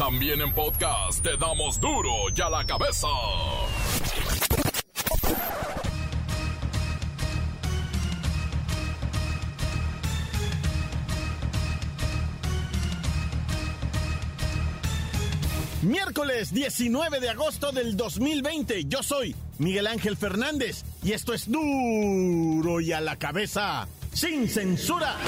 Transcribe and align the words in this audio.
También 0.00 0.40
en 0.40 0.50
podcast 0.54 1.22
te 1.22 1.36
damos 1.36 1.78
duro 1.78 2.10
y 2.34 2.40
a 2.40 2.48
la 2.48 2.64
cabeza. 2.64 3.06
Miércoles 15.82 16.54
19 16.54 17.20
de 17.20 17.28
agosto 17.28 17.70
del 17.70 17.94
2020. 17.94 18.86
Yo 18.86 19.02
soy 19.02 19.36
Miguel 19.58 19.86
Ángel 19.86 20.16
Fernández 20.16 20.82
y 21.02 21.12
esto 21.12 21.34
es 21.34 21.52
duro 21.52 22.80
y 22.80 22.92
a 22.92 23.02
la 23.02 23.16
cabeza, 23.16 23.86
sin 24.14 24.48
censura. 24.48 25.18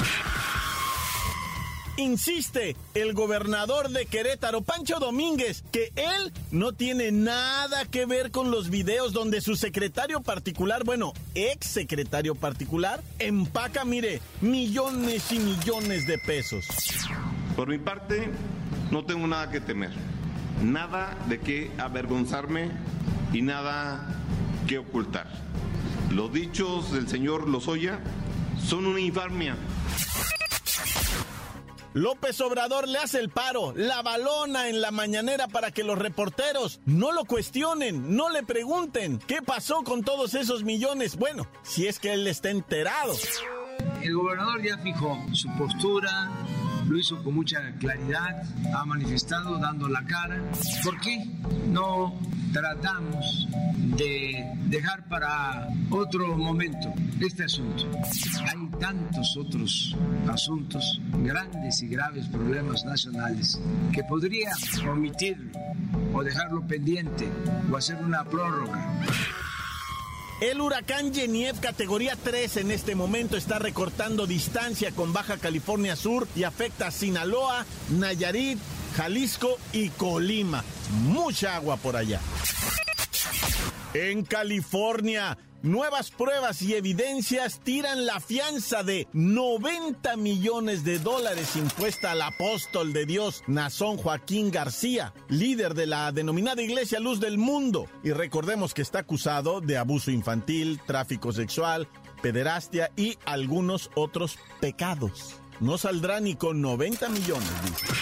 Insiste 1.97 2.75
el 2.93 3.13
gobernador 3.13 3.89
de 3.89 4.05
Querétaro, 4.05 4.61
Pancho 4.61 4.99
Domínguez, 4.99 5.63
que 5.71 5.91
él 5.95 6.33
no 6.51 6.73
tiene 6.73 7.11
nada 7.11 7.85
que 7.85 8.05
ver 8.05 8.31
con 8.31 8.51
los 8.51 8.69
videos 8.69 9.13
donde 9.13 9.41
su 9.41 9.55
secretario 9.55 10.21
particular, 10.21 10.83
bueno, 10.83 11.13
ex 11.35 11.67
secretario 11.67 12.35
particular, 12.35 13.03
empaca, 13.19 13.85
mire, 13.85 14.21
millones 14.41 15.31
y 15.31 15.39
millones 15.39 16.07
de 16.07 16.17
pesos. 16.17 16.65
Por 17.55 17.67
mi 17.67 17.77
parte, 17.77 18.29
no 18.91 19.05
tengo 19.05 19.27
nada 19.27 19.51
que 19.51 19.61
temer 19.61 19.91
nada 20.61 21.17
de 21.27 21.39
qué 21.39 21.71
avergonzarme 21.77 22.71
y 23.33 23.41
nada 23.41 24.07
que 24.67 24.77
ocultar. 24.77 25.27
Los 26.11 26.31
dichos 26.31 26.91
del 26.91 27.07
señor 27.07 27.49
Lozoya 27.49 27.99
son 28.63 28.85
una 28.85 28.99
infamia. 28.99 29.55
López 31.93 32.41
Obrador 32.41 32.87
le 32.87 32.97
hace 32.97 33.19
el 33.19 33.29
paro, 33.29 33.73
la 33.75 34.01
balona 34.01 34.67
en 34.67 34.81
la 34.81 34.89
mañanera 34.89 35.47
para 35.47 35.71
que 35.71 35.83
los 35.83 35.97
reporteros 35.97 36.79
no 36.85 37.11
lo 37.11 37.25
cuestionen, 37.25 38.15
no 38.15 38.29
le 38.29 38.41
pregunten 38.41 39.19
qué 39.19 39.41
pasó 39.43 39.83
con 39.83 40.03
todos 40.03 40.33
esos 40.33 40.63
millones. 40.63 41.17
Bueno, 41.17 41.47
si 41.61 41.87
es 41.87 41.99
que 41.99 42.13
él 42.13 42.25
está 42.27 42.49
enterado. 42.49 43.13
El 44.01 44.15
gobernador 44.15 44.61
ya 44.63 44.77
fijó 44.79 45.17
su 45.33 45.47
postura, 45.55 46.31
lo 46.87 46.97
hizo 46.97 47.23
con 47.23 47.35
mucha 47.35 47.59
claridad, 47.79 48.43
ha 48.73 48.85
manifestado 48.85 49.57
dando 49.57 49.87
la 49.87 50.03
cara. 50.05 50.41
¿Por 50.83 50.99
qué 50.99 51.25
no 51.69 52.19
tratamos 52.51 53.47
de 53.97 54.45
dejar 54.65 55.07
para 55.07 55.67
otro 55.89 56.37
momento 56.37 56.93
este 57.19 57.45
asunto? 57.45 57.89
Hay 58.45 58.79
tantos 58.79 59.37
otros 59.37 59.95
asuntos, 60.27 61.01
grandes 61.19 61.81
y 61.81 61.87
graves 61.87 62.27
problemas 62.27 62.83
nacionales, 62.85 63.59
que 63.91 64.03
podría 64.03 64.51
omitirlo 64.89 65.51
o 66.13 66.23
dejarlo 66.23 66.65
pendiente 66.67 67.27
o 67.71 67.77
hacer 67.77 67.97
una 68.03 68.23
prórroga. 68.23 69.03
El 70.43 70.59
huracán 70.59 71.13
Geniev 71.13 71.57
categoría 71.61 72.17
3 72.21 72.57
en 72.57 72.71
este 72.71 72.95
momento 72.95 73.37
está 73.37 73.59
recortando 73.59 74.27
distancia 74.27 74.91
con 74.91 75.13
Baja 75.13 75.37
California 75.37 75.95
Sur 75.95 76.27
y 76.35 76.43
afecta 76.43 76.87
a 76.87 76.91
Sinaloa, 76.91 77.65
Nayarit, 77.91 78.59
Jalisco 78.97 79.57
y 79.71 79.87
Colima. 79.91 80.65
Mucha 81.03 81.55
agua 81.55 81.77
por 81.77 81.95
allá. 81.95 82.19
En 83.93 84.25
California, 84.25 85.37
Nuevas 85.63 86.11
pruebas 86.11 86.61
y 86.61 86.73
evidencias 86.73 87.61
tiran 87.61 88.05
la 88.05 88.19
fianza 88.19 88.83
de 88.83 89.07
90 89.13 90.17
millones 90.17 90.83
de 90.83 90.99
dólares 90.99 91.55
impuesta 91.55 92.11
al 92.11 92.21
apóstol 92.21 92.91
de 92.91 93.05
Dios, 93.05 93.43
Nazón 93.47 93.95
Joaquín 93.95 94.51
García, 94.51 95.13
líder 95.29 95.73
de 95.73 95.85
la 95.85 96.11
denominada 96.11 96.61
Iglesia 96.61 96.99
Luz 96.99 97.21
del 97.21 97.37
Mundo. 97.37 97.87
Y 98.03 98.11
recordemos 98.11 98.73
que 98.73 98.81
está 98.81 98.99
acusado 98.99 99.61
de 99.61 99.77
abuso 99.77 100.11
infantil, 100.11 100.81
tráfico 100.85 101.31
sexual, 101.31 101.87
pederastia 102.21 102.91
y 102.97 103.17
algunos 103.23 103.89
otros 103.95 104.37
pecados. 104.59 105.37
No 105.61 105.77
saldrá 105.77 106.19
ni 106.19 106.35
con 106.35 106.61
90 106.61 107.07
millones, 107.07 107.49
dice. 107.63 107.93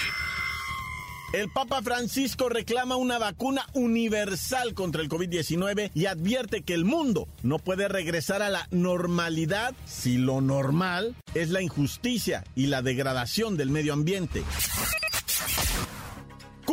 El 1.33 1.49
Papa 1.49 1.81
Francisco 1.81 2.49
reclama 2.49 2.97
una 2.97 3.17
vacuna 3.17 3.65
universal 3.73 4.73
contra 4.73 5.01
el 5.01 5.07
COVID-19 5.07 5.91
y 5.93 6.07
advierte 6.07 6.63
que 6.63 6.73
el 6.73 6.83
mundo 6.83 7.29
no 7.41 7.57
puede 7.57 7.87
regresar 7.87 8.41
a 8.41 8.49
la 8.49 8.67
normalidad 8.69 9.73
si 9.85 10.17
lo 10.17 10.41
normal 10.41 11.15
es 11.33 11.49
la 11.49 11.61
injusticia 11.61 12.43
y 12.53 12.67
la 12.67 12.81
degradación 12.81 13.55
del 13.55 13.69
medio 13.69 13.93
ambiente. 13.93 14.43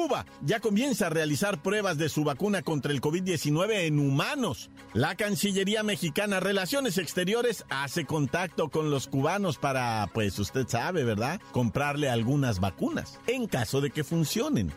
Cuba 0.09 0.27
ya 0.41 0.61
comienza 0.61 1.07
a 1.07 1.11
realizar 1.11 1.61
pruebas 1.61 1.99
de 1.99 2.09
su 2.09 2.25
vacuna 2.25 2.63
contra 2.63 2.93
el 2.93 3.01
COVID-19 3.01 3.87
en 3.87 3.99
humanos. 3.99 4.71
La 4.95 5.17
Cancillería 5.17 5.83
Mexicana 5.83 6.41
Relaciones 6.41 6.97
Exteriores 6.97 7.67
hace 7.69 8.07
contacto 8.07 8.71
con 8.71 8.91
los 8.91 9.07
cubanos 9.07 9.59
para, 9.59 10.09
pues 10.15 10.39
usted 10.39 10.67
sabe, 10.67 11.05
¿verdad? 11.05 11.41
Comprarle 11.53 12.09
algunas 12.09 12.59
vacunas, 12.59 13.21
en 13.27 13.47
caso 13.47 13.81
de 13.81 13.91
que 13.91 14.03
funcionen. 14.03 14.73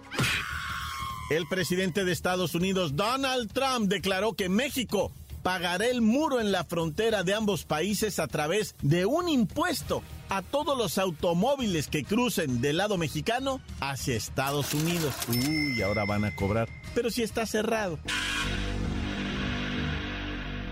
El 1.29 1.47
presidente 1.47 2.03
de 2.03 2.11
Estados 2.11 2.53
Unidos, 2.53 2.97
Donald 2.97 3.53
Trump, 3.53 3.87
declaró 3.87 4.33
que 4.33 4.49
México 4.49 5.13
pagará 5.43 5.85
el 5.85 6.01
muro 6.01 6.41
en 6.41 6.51
la 6.51 6.65
frontera 6.65 7.23
de 7.23 7.33
ambos 7.33 7.63
países 7.63 8.19
a 8.19 8.27
través 8.27 8.75
de 8.81 9.05
un 9.05 9.29
impuesto 9.29 10.03
a 10.31 10.41
todos 10.41 10.77
los 10.77 10.97
automóviles 10.97 11.89
que 11.89 12.05
crucen 12.05 12.61
del 12.61 12.77
lado 12.77 12.97
mexicano 12.97 13.59
hacia 13.81 14.15
Estados 14.15 14.73
Unidos. 14.73 15.13
Uy, 15.27 15.81
ahora 15.81 16.05
van 16.05 16.23
a 16.23 16.33
cobrar. 16.33 16.69
Pero 16.95 17.11
si 17.11 17.21
está 17.21 17.45
cerrado. 17.45 17.99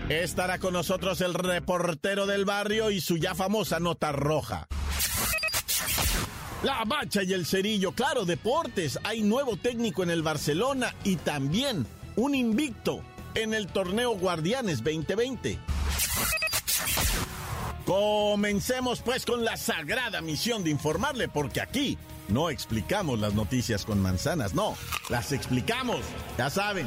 Estará 0.08 0.58
con 0.58 0.72
nosotros 0.72 1.20
el 1.20 1.34
reportero 1.34 2.26
del 2.26 2.46
barrio 2.46 2.90
y 2.90 3.02
su 3.02 3.18
ya 3.18 3.34
famosa 3.34 3.78
nota 3.80 4.12
roja. 4.12 4.66
La 6.62 6.84
bacha 6.86 7.22
y 7.22 7.34
el 7.34 7.44
cerillo, 7.44 7.92
claro, 7.92 8.24
deportes. 8.24 8.98
Hay 9.04 9.20
nuevo 9.20 9.58
técnico 9.58 10.02
en 10.02 10.10
el 10.10 10.22
Barcelona 10.22 10.94
y 11.04 11.16
también 11.16 11.86
un 12.16 12.34
invicto 12.34 13.02
en 13.34 13.52
el 13.52 13.66
torneo 13.66 14.12
Guardianes 14.12 14.82
2020. 14.82 15.58
Comencemos 17.90 19.00
pues 19.00 19.26
con 19.26 19.44
la 19.44 19.56
sagrada 19.56 20.20
misión 20.20 20.62
de 20.62 20.70
informarle, 20.70 21.26
porque 21.26 21.60
aquí 21.60 21.98
no 22.28 22.48
explicamos 22.48 23.18
las 23.18 23.34
noticias 23.34 23.84
con 23.84 24.00
manzanas, 24.00 24.54
no, 24.54 24.76
las 25.08 25.32
explicamos, 25.32 25.98
ya 26.38 26.50
saben. 26.50 26.86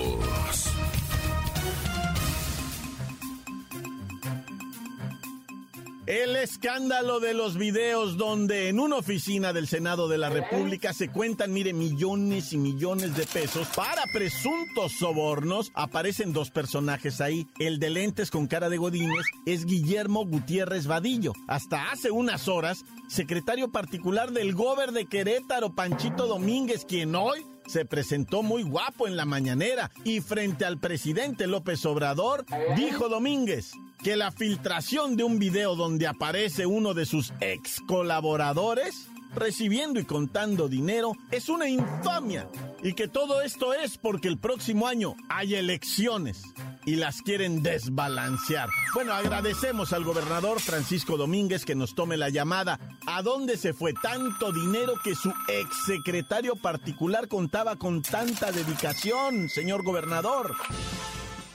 El 6.11 6.35
escándalo 6.35 7.21
de 7.21 7.33
los 7.33 7.55
videos 7.55 8.17
donde 8.17 8.67
en 8.67 8.81
una 8.81 8.97
oficina 8.97 9.53
del 9.53 9.65
Senado 9.65 10.09
de 10.09 10.17
la 10.17 10.29
República 10.29 10.91
se 10.91 11.07
cuentan, 11.07 11.53
mire, 11.53 11.71
millones 11.71 12.51
y 12.51 12.57
millones 12.57 13.15
de 13.15 13.25
pesos 13.25 13.69
para 13.73 14.03
presuntos 14.11 14.91
sobornos. 14.99 15.71
Aparecen 15.73 16.33
dos 16.33 16.51
personajes 16.51 17.21
ahí. 17.21 17.47
El 17.59 17.79
de 17.79 17.91
lentes 17.91 18.29
con 18.29 18.47
cara 18.47 18.67
de 18.67 18.75
godines 18.75 19.25
es 19.45 19.65
Guillermo 19.65 20.25
Gutiérrez 20.25 20.85
Vadillo. 20.85 21.31
Hasta 21.47 21.93
hace 21.93 22.11
unas 22.11 22.49
horas, 22.49 22.83
secretario 23.07 23.71
particular 23.71 24.33
del 24.33 24.53
Gober 24.53 24.91
de 24.91 25.05
Querétaro, 25.05 25.75
Panchito 25.75 26.27
Domínguez, 26.27 26.83
quien 26.83 27.15
hoy 27.15 27.45
se 27.71 27.85
presentó 27.85 28.43
muy 28.43 28.63
guapo 28.63 29.07
en 29.07 29.15
la 29.15 29.23
mañanera 29.23 29.91
y 30.03 30.19
frente 30.19 30.65
al 30.65 30.77
presidente 30.77 31.47
López 31.47 31.85
Obrador, 31.85 32.45
dijo 32.75 33.07
Domínguez 33.07 33.71
que 34.03 34.17
la 34.17 34.31
filtración 34.31 35.15
de 35.15 35.23
un 35.23 35.39
video 35.39 35.75
donde 35.77 36.05
aparece 36.05 36.65
uno 36.65 36.93
de 36.93 37.05
sus 37.05 37.31
ex 37.39 37.79
colaboradores 37.87 39.07
recibiendo 39.33 40.01
y 40.01 40.03
contando 40.03 40.67
dinero 40.67 41.13
es 41.31 41.47
una 41.47 41.69
infamia 41.69 42.49
y 42.83 42.93
que 42.93 43.07
todo 43.07 43.41
esto 43.41 43.73
es 43.73 43.97
porque 43.97 44.27
el 44.27 44.37
próximo 44.37 44.87
año 44.87 45.15
hay 45.29 45.55
elecciones 45.55 46.43
y 46.85 46.95
las 46.95 47.21
quieren 47.21 47.63
desbalancear. 47.63 48.69
Bueno, 48.93 49.13
agradecemos 49.13 49.93
al 49.93 50.03
gobernador 50.03 50.59
Francisco 50.59 51.17
Domínguez 51.17 51.65
que 51.65 51.75
nos 51.75 51.95
tome 51.95 52.17
la 52.17 52.29
llamada. 52.29 52.79
¿A 53.05 53.21
dónde 53.21 53.57
se 53.57 53.73
fue 53.73 53.93
tanto 53.93 54.51
dinero 54.51 54.93
que 55.03 55.15
su 55.15 55.33
exsecretario 55.47 56.55
particular 56.55 57.27
contaba 57.27 57.75
con 57.75 58.01
tanta 58.01 58.51
dedicación, 58.51 59.49
señor 59.49 59.83
gobernador? 59.83 60.55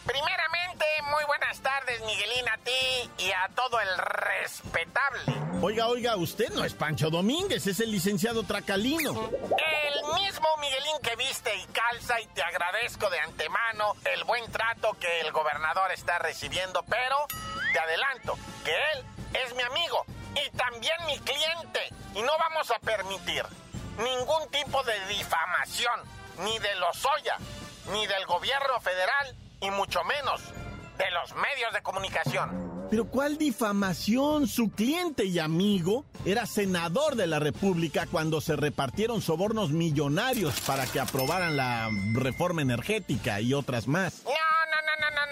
Primeramente, 0.04 0.45
muy 1.10 1.24
buenas 1.24 1.60
tardes, 1.60 2.00
Miguelín, 2.02 2.48
a 2.48 2.58
ti 2.58 3.10
y 3.18 3.30
a 3.32 3.48
todo 3.54 3.80
el 3.80 3.98
respetable. 3.98 5.34
Oiga, 5.62 5.86
oiga, 5.86 6.16
usted 6.16 6.50
no 6.50 6.64
es 6.64 6.74
Pancho 6.74 7.10
Domínguez, 7.10 7.66
es 7.66 7.80
el 7.80 7.90
licenciado 7.90 8.42
Tracalino. 8.42 9.30
El 9.30 10.14
mismo 10.14 10.48
Miguelín 10.58 10.98
que 11.02 11.16
viste 11.16 11.54
y 11.56 11.64
calza 11.66 12.20
y 12.20 12.26
te 12.28 12.42
agradezco 12.42 13.08
de 13.10 13.20
antemano 13.20 13.94
el 14.04 14.24
buen 14.24 14.50
trato 14.50 14.92
que 15.00 15.20
el 15.20 15.32
gobernador 15.32 15.92
está 15.92 16.18
recibiendo, 16.18 16.82
pero 16.84 17.16
te 17.72 17.78
adelanto 17.78 18.36
que 18.64 18.74
él 18.94 19.04
es 19.44 19.54
mi 19.54 19.62
amigo 19.62 20.04
y 20.34 20.56
también 20.56 20.96
mi 21.06 21.18
cliente 21.20 21.80
y 22.14 22.22
no 22.22 22.32
vamos 22.38 22.70
a 22.70 22.78
permitir 22.80 23.44
ningún 23.98 24.50
tipo 24.50 24.82
de 24.82 25.06
difamación, 25.06 26.00
ni 26.40 26.58
de 26.58 26.74
los 26.76 27.02
Lozoya, 27.02 27.38
ni 27.92 28.06
del 28.06 28.26
gobierno 28.26 28.80
federal, 28.80 29.34
y 29.60 29.70
mucho 29.70 30.04
menos 30.04 30.42
de 30.98 31.10
los 31.10 31.34
medios 31.34 31.72
de 31.72 31.82
comunicación. 31.82 32.76
Pero 32.90 33.06
¿cuál 33.06 33.36
difamación? 33.36 34.46
Su 34.46 34.70
cliente 34.70 35.24
y 35.24 35.40
amigo 35.40 36.04
era 36.24 36.46
senador 36.46 37.16
de 37.16 37.26
la 37.26 37.40
República 37.40 38.06
cuando 38.10 38.40
se 38.40 38.54
repartieron 38.54 39.20
sobornos 39.20 39.70
millonarios 39.70 40.60
para 40.60 40.86
que 40.86 41.00
aprobaran 41.00 41.56
la 41.56 41.90
reforma 42.12 42.62
energética 42.62 43.40
y 43.40 43.54
otras 43.54 43.88
más. 43.88 44.22
No, 44.24 44.30
no. 45.00 45.26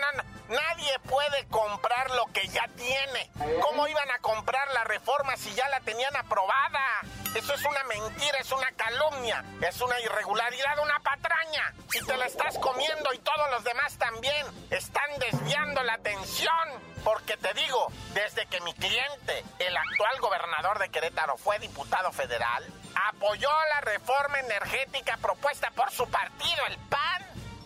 Nadie 0.49 0.99
puede 1.09 1.47
comprar 1.49 2.11
lo 2.11 2.27
que 2.27 2.47
ya 2.49 2.69
tiene. 2.77 3.31
¿Cómo 3.63 3.89
iban 3.89 4.11
a 4.11 4.19
comprar 4.19 4.71
la 4.73 4.85
reforma 4.85 5.37
si 5.37 5.53
ya 5.55 5.67
la 5.71 5.81
tenían 5.81 6.15
aprobada? 6.17 7.01
Eso 7.35 7.55
es 7.55 7.65
una 7.65 7.83
mentira, 7.85 8.39
es 8.39 8.53
una 8.53 8.71
calumnia, 8.73 9.43
es 9.63 9.81
una 9.81 9.99
irregularidad, 10.01 10.79
una 10.81 11.01
patraña. 11.01 11.75
Y 11.95 12.05
te 12.05 12.17
la 12.17 12.27
estás 12.27 12.59
comiendo 12.59 13.13
y 13.15 13.19
todos 13.19 13.51
los 13.51 13.65
demás 13.65 13.97
también 13.97 14.47
están 14.71 15.19
desviando 15.19 15.83
la 15.83 15.95
atención. 15.95 16.95
Porque 17.03 17.37
te 17.37 17.53
digo, 17.55 17.89
desde 18.13 18.47
que 18.47 18.61
mi 18.61 18.73
cliente, 18.75 19.45
el 19.59 19.77
actual 19.77 20.21
gobernador 20.21 20.79
de 20.79 20.91
Querétaro, 20.91 21.37
fue 21.37 21.59
diputado 21.59 22.13
federal, 22.13 22.67
apoyó 23.09 23.51
la 23.71 23.81
reforma 23.81 24.41
energética 24.41 25.17
propuesta 25.19 25.71
por 25.73 25.91
su 25.91 26.09
partido, 26.09 26.67
el 26.67 26.79
PAN 26.89 27.14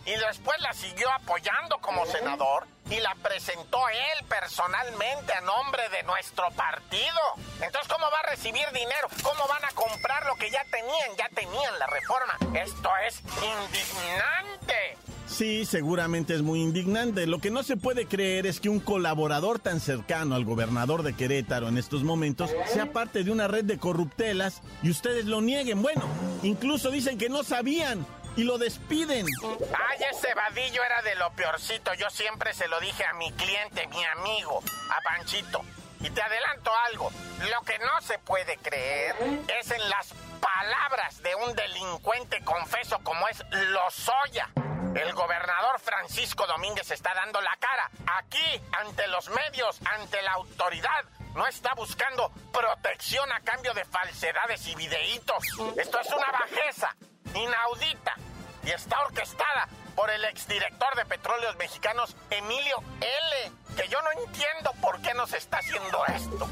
y 0.05 0.11
después 0.11 0.59
la 0.61 0.73
siguió 0.73 1.09
apoyando 1.11 1.77
como 1.79 2.05
senador 2.05 2.67
y 2.89 2.99
la 2.99 3.15
presentó 3.21 3.77
él 3.89 4.25
personalmente 4.27 5.33
a 5.33 5.41
nombre 5.41 5.87
de 5.89 6.03
nuestro 6.03 6.49
partido. 6.51 7.19
Entonces, 7.61 7.87
¿cómo 7.87 8.05
va 8.11 8.19
a 8.19 8.31
recibir 8.31 8.65
dinero? 8.73 9.07
¿Cómo 9.21 9.47
van 9.47 9.63
a 9.65 9.71
comprar 9.75 10.25
lo 10.25 10.35
que 10.35 10.49
ya 10.49 10.63
tenían? 10.71 11.17
Ya 11.17 11.29
tenían 11.35 11.77
la 11.77 11.87
reforma. 11.87 12.37
Esto 12.59 12.89
es 13.07 13.21
indignante. 13.35 14.97
Sí, 15.27 15.63
seguramente 15.65 16.33
es 16.33 16.41
muy 16.41 16.61
indignante. 16.61 17.27
Lo 17.27 17.37
que 17.39 17.51
no 17.51 17.61
se 17.61 17.77
puede 17.77 18.07
creer 18.07 18.47
es 18.47 18.59
que 18.59 18.67
un 18.67 18.79
colaborador 18.79 19.59
tan 19.59 19.79
cercano 19.79 20.33
al 20.33 20.43
gobernador 20.43 21.03
de 21.03 21.13
Querétaro 21.13 21.67
en 21.67 21.77
estos 21.77 22.03
momentos 22.03 22.49
sea 22.65 22.91
parte 22.91 23.23
de 23.23 23.31
una 23.31 23.47
red 23.47 23.63
de 23.63 23.77
corruptelas 23.77 24.63
y 24.81 24.89
ustedes 24.89 25.25
lo 25.25 25.41
nieguen. 25.41 25.83
Bueno, 25.83 26.01
incluso 26.41 26.89
dicen 26.89 27.19
que 27.19 27.29
no 27.29 27.43
sabían 27.43 28.05
y 28.39 28.43
lo 28.45 28.57
despiden. 28.57 29.25
Ay, 29.77 29.99
ese 30.09 30.33
vadillo 30.33 30.81
era 30.81 31.01
de 31.01 31.13
lo 31.15 31.29
peorcito. 31.31 31.93
Yo 31.95 32.09
siempre 32.09 32.53
se 32.53 32.69
lo 32.69 32.79
dije 32.79 33.03
a 33.03 33.11
mi 33.15 33.33
cliente, 33.33 33.85
mi 33.87 34.05
amigo, 34.05 34.63
a 34.89 35.01
Panchito. 35.01 35.61
Y 35.99 36.09
te 36.09 36.21
adelanto 36.21 36.71
algo. 36.87 37.11
Lo 37.51 37.61
que 37.63 37.77
no 37.79 37.99
se 38.01 38.17
puede 38.19 38.55
creer 38.55 39.13
es 39.59 39.71
en 39.71 39.89
las 39.89 40.13
palabras 40.39 41.21
de 41.21 41.35
un 41.35 41.53
delincuente 41.53 42.41
confeso 42.45 42.99
como 43.03 43.27
es 43.27 43.43
Lozoya. 43.51 44.47
El 44.95 45.11
gobernador 45.11 45.77
Francisco 45.81 46.47
Domínguez 46.47 46.89
está 46.91 47.13
dando 47.13 47.41
la 47.41 47.57
cara. 47.59 47.91
Aquí, 48.19 48.61
ante 48.71 49.05
los 49.09 49.29
medios, 49.31 49.81
ante 49.83 50.21
la 50.21 50.31
autoridad, 50.31 51.03
no 51.35 51.45
está 51.45 51.73
buscando 51.73 52.31
protección 52.53 53.29
a 53.33 53.41
cambio 53.41 53.73
de 53.73 53.83
falsedades 53.83 54.65
y 54.65 54.75
videitos. 54.75 55.43
Esto 55.75 55.99
es 55.99 56.07
una 56.07 56.31
bajeza 56.31 56.95
inaudita 57.35 58.15
y 58.63 58.71
está 58.71 58.99
orquestada 59.01 59.67
por 59.95 60.09
el 60.09 60.23
exdirector 60.25 60.95
de 60.95 61.05
Petróleos 61.05 61.55
Mexicanos, 61.57 62.15
Emilio 62.29 62.77
L., 63.01 63.51
que 63.75 63.87
yo 63.87 64.01
no 64.01 64.11
entiendo 64.23 64.71
por 64.81 65.01
qué 65.01 65.13
nos 65.13 65.33
está 65.33 65.57
haciendo 65.57 66.05
esto. 66.07 66.47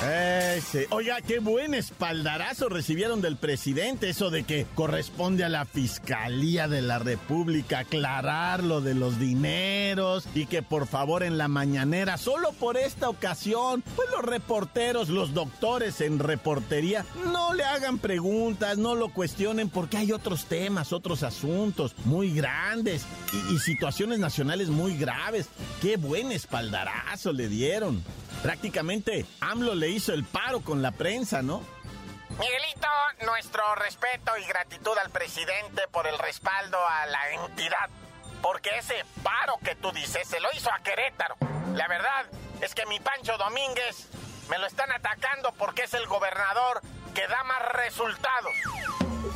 Ese. 0.00 0.86
Oiga, 0.90 1.20
qué 1.22 1.40
buen 1.40 1.74
espaldarazo 1.74 2.68
recibieron 2.68 3.20
del 3.20 3.36
presidente, 3.36 4.08
eso 4.08 4.30
de 4.30 4.44
que 4.44 4.64
corresponde 4.76 5.42
a 5.42 5.48
la 5.48 5.64
Fiscalía 5.64 6.68
de 6.68 6.82
la 6.82 7.00
República 7.00 7.80
aclarar 7.80 8.62
lo 8.62 8.80
de 8.80 8.94
los 8.94 9.18
dineros 9.18 10.28
y 10.36 10.46
que 10.46 10.62
por 10.62 10.86
favor 10.86 11.24
en 11.24 11.36
la 11.36 11.48
mañanera, 11.48 12.16
solo 12.16 12.52
por 12.52 12.76
esta 12.76 13.08
ocasión, 13.08 13.82
pues 13.96 14.08
los 14.12 14.22
reporteros, 14.24 15.08
los 15.08 15.34
doctores 15.34 16.00
en 16.00 16.20
reportería, 16.20 17.04
no 17.32 17.52
le 17.54 17.64
hagan 17.64 17.98
preguntas, 17.98 18.78
no 18.78 18.94
lo 18.94 19.12
cuestionen 19.12 19.68
porque 19.68 19.96
hay 19.96 20.12
otros 20.12 20.44
temas, 20.44 20.92
otros 20.92 21.24
asuntos 21.24 21.96
muy 22.04 22.30
grandes 22.30 23.04
y, 23.32 23.54
y 23.54 23.58
situaciones 23.58 24.20
nacionales 24.20 24.68
muy 24.68 24.96
graves. 24.96 25.48
Qué 25.82 25.96
buen 25.96 26.30
espaldarazo 26.30 27.32
le 27.32 27.48
dieron. 27.48 28.00
Prácticamente 28.42 29.26
AMLO 29.40 29.74
le 29.74 29.88
hizo 29.88 30.12
el 30.12 30.24
paro 30.24 30.60
con 30.60 30.82
la 30.82 30.92
prensa, 30.92 31.42
¿no? 31.42 31.62
Miguelito, 32.38 32.88
nuestro 33.26 33.74
respeto 33.74 34.36
y 34.38 34.44
gratitud 34.44 34.96
al 34.96 35.10
presidente 35.10 35.88
por 35.90 36.06
el 36.06 36.16
respaldo 36.18 36.78
a 36.78 37.06
la 37.06 37.32
entidad. 37.32 37.90
Porque 38.40 38.70
ese 38.78 39.04
paro 39.24 39.58
que 39.64 39.74
tú 39.74 39.90
dices 39.90 40.28
se 40.28 40.38
lo 40.38 40.48
hizo 40.52 40.70
a 40.72 40.78
Querétaro. 40.78 41.36
La 41.74 41.88
verdad 41.88 42.26
es 42.60 42.74
que 42.74 42.86
mi 42.86 43.00
Pancho 43.00 43.36
Domínguez 43.38 44.08
me 44.48 44.58
lo 44.58 44.66
están 44.66 44.92
atacando 44.92 45.52
porque 45.58 45.82
es 45.82 45.94
el 45.94 46.06
gobernador 46.06 46.80
que 47.14 47.26
da 47.26 47.42
más 47.42 47.60
resultados. 47.72 48.52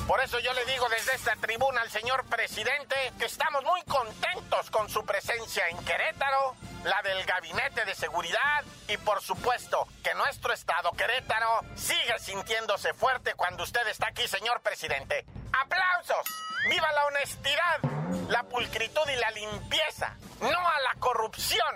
Por 0.06 0.20
eso 0.20 0.38
yo 0.40 0.52
le 0.52 0.64
digo 0.64 0.88
desde 0.88 1.14
esta 1.14 1.36
tribuna 1.36 1.80
al 1.82 1.90
señor 1.90 2.24
presidente 2.26 2.96
que 3.18 3.26
estamos 3.26 3.62
muy 3.64 3.82
contentos 3.82 4.70
con 4.70 4.88
su 4.88 5.04
presencia 5.04 5.68
en 5.68 5.78
Querétaro, 5.84 6.54
la 6.84 7.00
del 7.02 7.24
gabinete 7.24 7.84
de 7.84 7.94
seguridad 7.94 8.64
y 8.88 8.96
por 8.98 9.22
supuesto 9.22 9.86
que 10.02 10.14
nuestro 10.14 10.52
estado 10.52 10.90
Querétaro 10.92 11.60
sigue 11.76 12.18
sintiéndose 12.18 12.92
fuerte 12.94 13.34
cuando 13.34 13.62
usted 13.62 13.86
está 13.88 14.08
aquí, 14.08 14.26
señor 14.26 14.60
presidente. 14.62 15.24
¡Aplausos! 15.52 16.26
¡Viva 16.68 16.92
la 16.92 17.06
honestidad, 17.06 18.28
la 18.28 18.42
pulcritud 18.44 19.02
y 19.12 19.18
la 19.18 19.30
limpieza! 19.30 20.16
¡No 20.40 20.48
a 20.48 20.80
la 20.80 20.98
corrupción! 20.98 21.74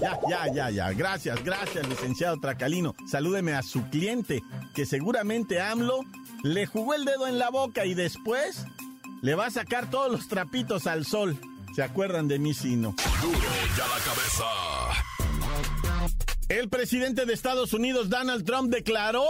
Ya, 0.00 0.18
ya, 0.28 0.52
ya, 0.52 0.70
ya. 0.70 0.92
Gracias, 0.92 1.42
gracias, 1.42 1.86
licenciado 1.86 2.38
Tracalino. 2.40 2.94
Salúdeme 3.10 3.54
a 3.54 3.62
su 3.62 3.88
cliente, 3.90 4.40
que 4.74 4.86
seguramente 4.86 5.60
AMLO 5.60 6.00
le 6.42 6.66
jugó 6.66 6.94
el 6.94 7.04
dedo 7.04 7.26
en 7.26 7.38
la 7.38 7.50
boca 7.50 7.84
y 7.84 7.94
después 7.94 8.64
le 9.22 9.34
va 9.34 9.46
a 9.46 9.50
sacar 9.50 9.90
todos 9.90 10.10
los 10.10 10.28
trapitos 10.28 10.86
al 10.86 11.04
sol. 11.04 11.38
¿Se 11.74 11.82
acuerdan 11.82 12.28
de 12.28 12.38
mí, 12.38 12.54
Sino? 12.54 12.94
Duro 13.22 13.38
ya 13.76 13.86
la 13.86 14.04
cabeza. 14.04 14.77
El 16.48 16.70
presidente 16.70 17.26
de 17.26 17.34
Estados 17.34 17.74
Unidos, 17.74 18.08
Donald 18.08 18.42
Trump, 18.46 18.70
declaró 18.70 19.26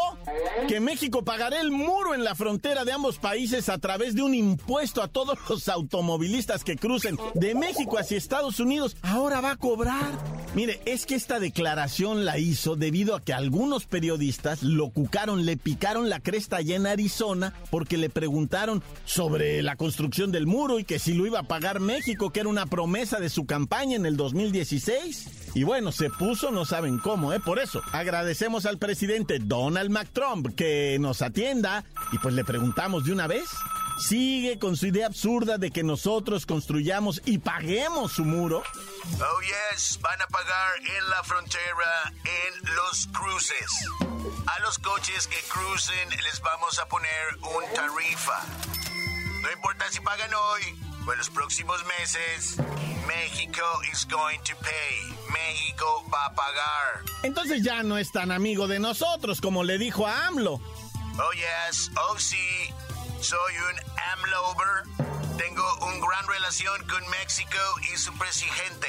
que 0.69 0.79
México 0.79 1.25
pagará 1.25 1.61
el 1.61 1.73
muro 1.73 2.15
en 2.15 2.23
la 2.23 2.37
frontera 2.37 2.85
de 2.85 2.93
ambos 2.93 3.19
países 3.19 3.69
a 3.69 3.79
través 3.79 4.15
de 4.15 4.23
un 4.23 4.37
impuesto 4.37 5.03
a 5.03 5.09
todos 5.09 5.37
los 5.49 5.69
automovilistas 5.69 6.63
que 6.63 6.77
crucen 6.77 7.19
de 7.35 7.57
México 7.57 7.99
hacia 7.99 8.17
Estados 8.17 8.61
Unidos. 8.61 8.97
Ahora 9.03 9.41
va 9.41 9.53
a 9.53 9.57
cobrar. 9.57 10.17
Mire, 10.55 10.81
es 10.87 11.07
que 11.07 11.17
esta 11.17 11.41
declaración 11.41 12.25
la 12.25 12.39
hizo 12.39 12.77
debido 12.77 13.17
a 13.17 13.21
que 13.21 13.33
algunos 13.33 13.85
periodistas 13.87 14.63
lo 14.63 14.91
cucaron, 14.91 15.45
le 15.45 15.57
picaron 15.57 16.09
la 16.09 16.21
cresta 16.21 16.59
allá 16.59 16.77
en 16.77 16.87
Arizona 16.87 17.53
porque 17.73 17.97
le 17.97 18.11
preguntaron 18.11 18.81
sobre 19.05 19.61
la 19.63 19.75
construcción 19.75 20.31
del 20.31 20.47
muro 20.47 20.79
y 20.79 20.85
que 20.85 21.01
si 21.01 21.15
lo 21.15 21.27
iba 21.27 21.41
a 21.41 21.49
pagar 21.49 21.81
México, 21.81 22.31
que 22.31 22.41
era 22.41 22.49
una 22.49 22.67
promesa 22.67 23.19
de 23.19 23.29
su 23.29 23.45
campaña 23.45 23.97
en 23.97 24.07
el 24.07 24.17
2016. 24.17 25.49
Y 25.55 25.65
bueno, 25.65 25.93
se 25.93 26.11
puso, 26.11 26.51
no 26.51 26.65
saben 26.65 26.99
cómo, 26.99 27.08
¿eh? 27.09 27.41
Por 27.41 27.59
eso, 27.59 27.83
agradecemos 27.93 28.67
al 28.67 28.77
presidente 28.77 29.39
Donald 29.39 29.91
McTrump 29.91 30.55
que 30.55 30.99
nos 31.01 31.23
atienda 31.23 31.83
y 32.13 32.19
pues 32.19 32.35
le 32.35 32.45
preguntamos 32.45 33.07
de 33.07 33.13
una 33.13 33.27
vez. 33.27 33.49
¿Sigue 33.99 34.59
con 34.59 34.77
su 34.77 34.87
idea 34.87 35.07
absurda 35.07 35.57
de 35.57 35.71
que 35.71 35.83
nosotros 35.83 36.45
construyamos 36.45 37.23
y 37.25 37.39
paguemos 37.39 38.13
su 38.13 38.27
muro? 38.27 38.63
Oh, 38.63 39.41
yes, 39.41 39.99
van 40.03 40.21
a 40.21 40.27
pagar 40.27 40.79
en 40.81 41.09
la 41.09 41.25
frontera 41.25 42.13
en 42.25 42.75
los 42.75 43.07
cruces. 43.07 43.89
A 44.47 44.61
los 44.61 44.79
coches 44.79 45.27
que 45.29 45.39
crucen 45.49 46.11
les 46.11 46.41
vamos 46.43 46.79
a 46.79 46.87
poner 46.89 47.37
un 47.37 47.75
tarifa. 47.75 48.43
No 49.43 49.51
importa 49.51 49.87
si 49.91 50.01
pagan 50.01 50.31
hoy 50.35 50.88
en 51.13 51.19
los 51.19 51.31
próximos 51.31 51.85
meses, 51.99 52.57
México 53.07 53.65
is 53.93 54.07
going 54.07 54.39
to 54.41 54.55
pay. 54.57 55.17
México 55.33 56.05
va 56.13 56.27
a 56.27 56.35
pagar. 56.35 57.05
Entonces 57.23 57.63
ya 57.63 57.83
no 57.83 57.99
es 57.99 58.13
tan 58.13 58.31
amigo 58.31 58.67
de 58.67 58.79
nosotros 58.79 59.41
como 59.41 59.65
le 59.65 59.79
dijo 59.79 60.07
a 60.07 60.27
AMLO. 60.27 60.55
Oh, 60.55 61.33
yes, 61.33 61.91
oh, 61.97 62.19
sí. 62.19 62.73
Soy 63.21 63.55
un 63.57 63.81
AMLover. 64.13 64.85
Tengo 65.37 65.65
una 65.87 66.07
gran 66.07 66.27
relación 66.29 66.87
con 66.87 67.09
México 67.11 67.59
y 67.93 67.97
su 67.97 68.13
presidente. 68.17 68.89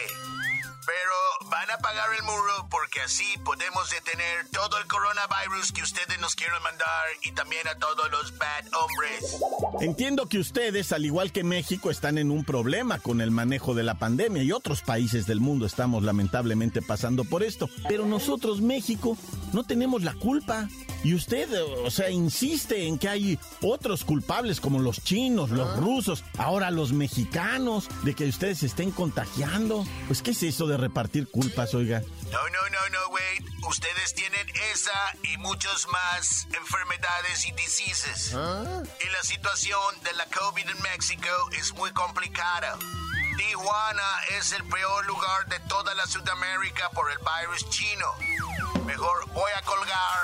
Pero 0.86 1.14
van 1.50 1.72
a 1.72 1.78
pagar 1.78 2.10
el 2.18 2.24
muro 2.24 2.68
porque 2.70 3.02
así 3.02 3.26
podemos 3.44 3.90
detener 3.90 4.48
todo 4.52 4.78
el 4.78 4.88
coronavirus 4.88 5.72
que 5.72 5.82
ustedes 5.82 6.20
nos 6.20 6.36
quieren 6.36 6.62
mandar 6.62 7.06
y 7.24 7.32
también 7.32 7.68
a 7.68 7.76
todos 7.76 8.10
los 8.12 8.38
bad 8.38 8.66
hombres. 8.74 9.38
Entiendo 9.82 10.28
que 10.28 10.40
ustedes, 10.40 10.92
al 10.92 11.06
igual 11.06 11.32
que 11.32 11.44
México, 11.44 11.90
están 11.90 12.18
en 12.18 12.32
un 12.32 12.44
problema 12.44 13.00
con 13.00 13.22
el 13.22 13.32
manejo 13.32 13.74
de 13.74 13.84
la 13.84 13.96
pandemia 13.96 14.44
y 14.44 14.52
otros 14.52 14.82
países 14.82 15.26
del 15.26 15.40
mundo 15.40 15.66
estamos 15.66 16.04
lamentablemente 16.04 16.82
pasando 16.82 17.24
por 17.24 17.44
esto. 17.44 17.70
Pero 17.88 18.06
nosotros, 18.06 18.62
México, 18.62 19.18
no 19.54 19.64
tenemos 19.64 20.04
la 20.04 20.14
culpa. 20.14 20.68
Y 21.02 21.14
usted, 21.14 21.50
o 21.86 21.90
sea, 21.90 22.10
insiste 22.10 22.86
en 22.86 23.00
que 23.00 23.08
hay 23.08 23.40
otros 23.62 24.04
culpables 24.04 24.60
como 24.60 24.80
los 24.80 25.02
chinos, 25.02 25.50
los 25.50 25.78
rusos, 25.78 26.26
ahora 26.38 26.72
los 26.72 26.92
mexicanos, 26.92 27.88
de 28.04 28.14
que 28.14 28.26
ustedes 28.26 28.60
se 28.60 28.66
estén 28.66 28.92
contagiando. 28.92 29.86
Pues, 30.08 30.22
¿qué 30.22 30.32
es 30.32 30.44
eso 30.44 30.68
de 30.68 30.76
repartir 30.76 31.30
culpas, 31.30 31.39
oiga? 31.74 32.02
No, 32.32 32.50
no, 32.50 32.70
no, 32.70 32.90
no, 32.90 33.08
wait. 33.10 33.44
Ustedes 33.68 34.14
tienen 34.14 34.48
esa 34.72 35.14
y 35.24 35.38
muchos 35.38 35.88
más 35.88 36.48
enfermedades 36.54 37.46
y 37.46 37.52
diseases. 37.54 38.32
Y 38.32 39.10
la 39.10 39.24
situación 39.24 40.02
de 40.04 40.14
la 40.14 40.26
COVID 40.26 40.70
en 40.70 40.82
México 40.82 41.30
es 41.54 41.74
muy 41.74 41.92
complicada. 41.92 42.78
Tijuana 43.38 44.22
es 44.38 44.52
el 44.52 44.64
peor 44.66 45.06
lugar 45.06 45.48
de 45.48 45.60
toda 45.62 45.94
la 45.96 46.06
Sudamérica 46.08 46.90
por 46.92 47.12
el 47.12 47.18
virus 47.20 47.70
chino. 47.70 48.14
Mejor 48.86 49.30
voy 49.30 49.52
a 49.56 49.62
colgar 49.62 50.20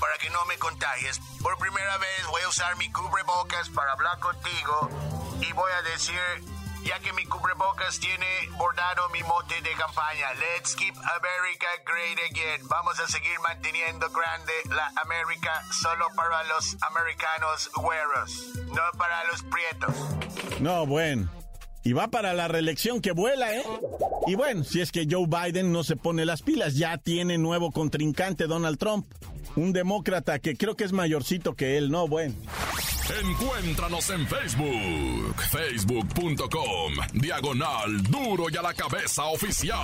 para 0.00 0.16
que 0.18 0.30
no 0.30 0.44
me 0.46 0.56
contagies. 0.58 1.20
Por 1.42 1.58
primera 1.58 1.98
vez 1.98 2.26
voy 2.28 2.42
a 2.42 2.48
usar 2.48 2.76
mi 2.76 2.90
cubrebocas 2.92 3.68
para 3.70 3.92
hablar 3.92 4.18
contigo 4.18 4.88
y 5.40 5.52
voy 5.52 5.72
a 5.72 5.82
decir, 5.82 6.20
ya 6.84 6.98
que 7.00 7.12
mi 7.12 7.24
cubrebocas 7.24 7.98
tiene 8.00 8.26
bordado 8.56 9.08
mi 9.10 9.22
mote 9.22 9.60
de 9.62 9.70
campaña, 9.72 10.34
Let's 10.34 10.74
keep 10.74 10.94
America 10.96 11.66
great 11.84 12.18
again. 12.30 12.66
Vamos 12.68 12.98
a 13.00 13.06
seguir 13.08 13.38
manteniendo 13.46 14.08
grande 14.10 14.52
la 14.70 14.92
América 15.02 15.62
solo 15.72 16.06
para 16.16 16.42
los 16.44 16.76
americanos 16.82 17.70
güeros, 17.74 18.54
no 18.74 18.98
para 18.98 19.24
los 19.24 19.42
prietos. 19.42 20.60
No, 20.60 20.86
bueno. 20.86 21.30
Y 21.82 21.94
va 21.94 22.08
para 22.08 22.34
la 22.34 22.46
reelección 22.46 23.00
que 23.00 23.12
vuela, 23.12 23.54
¿eh? 23.54 23.64
Y 24.26 24.34
bueno, 24.34 24.64
si 24.64 24.82
es 24.82 24.92
que 24.92 25.06
Joe 25.10 25.26
Biden 25.26 25.72
no 25.72 25.82
se 25.82 25.96
pone 25.96 26.26
las 26.26 26.42
pilas, 26.42 26.76
ya 26.76 26.98
tiene 26.98 27.38
nuevo 27.38 27.72
contrincante 27.72 28.46
Donald 28.46 28.78
Trump. 28.78 29.06
Un 29.60 29.74
demócrata 29.74 30.38
que 30.38 30.56
creo 30.56 30.74
que 30.74 30.84
es 30.84 30.92
mayorcito 30.92 31.54
que 31.54 31.76
él, 31.76 31.90
¿no? 31.90 32.08
Bueno. 32.08 32.34
Encuéntranos 33.22 34.08
en 34.08 34.26
Facebook, 34.26 35.36
facebook.com, 35.50 36.94
diagonal 37.12 38.02
duro 38.04 38.46
y 38.50 38.56
a 38.56 38.62
la 38.62 38.72
cabeza 38.72 39.26
oficial. 39.26 39.76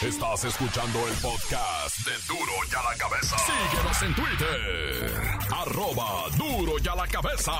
Estás 0.00 0.44
escuchando 0.44 1.06
el 1.06 1.12
podcast 1.16 1.98
de 2.06 2.12
duro 2.26 2.52
y 2.70 2.74
a 2.74 2.82
la 2.82 2.96
cabeza. 2.96 3.36
Síguenos 3.38 4.02
en 4.04 4.14
Twitter, 4.14 5.20
arroba 5.54 6.30
duro 6.38 6.76
y 6.82 6.88
a 6.88 6.94
la 6.94 7.06
cabeza. 7.08 7.52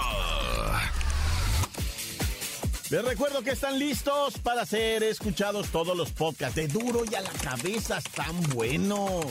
Les 2.89 3.05
recuerdo 3.05 3.43
que 3.43 3.51
están 3.51 3.79
listos 3.79 4.39
para 4.39 4.65
ser 4.65 5.03
escuchados 5.03 5.69
todos 5.69 5.95
los 5.95 6.11
podcasts 6.13 6.57
de 6.57 6.69
duro 6.69 7.03
y 7.05 7.15
a 7.15 7.21
la 7.21 7.31
cabeza, 7.31 7.99
están 7.99 8.41
buenos. 8.55 9.27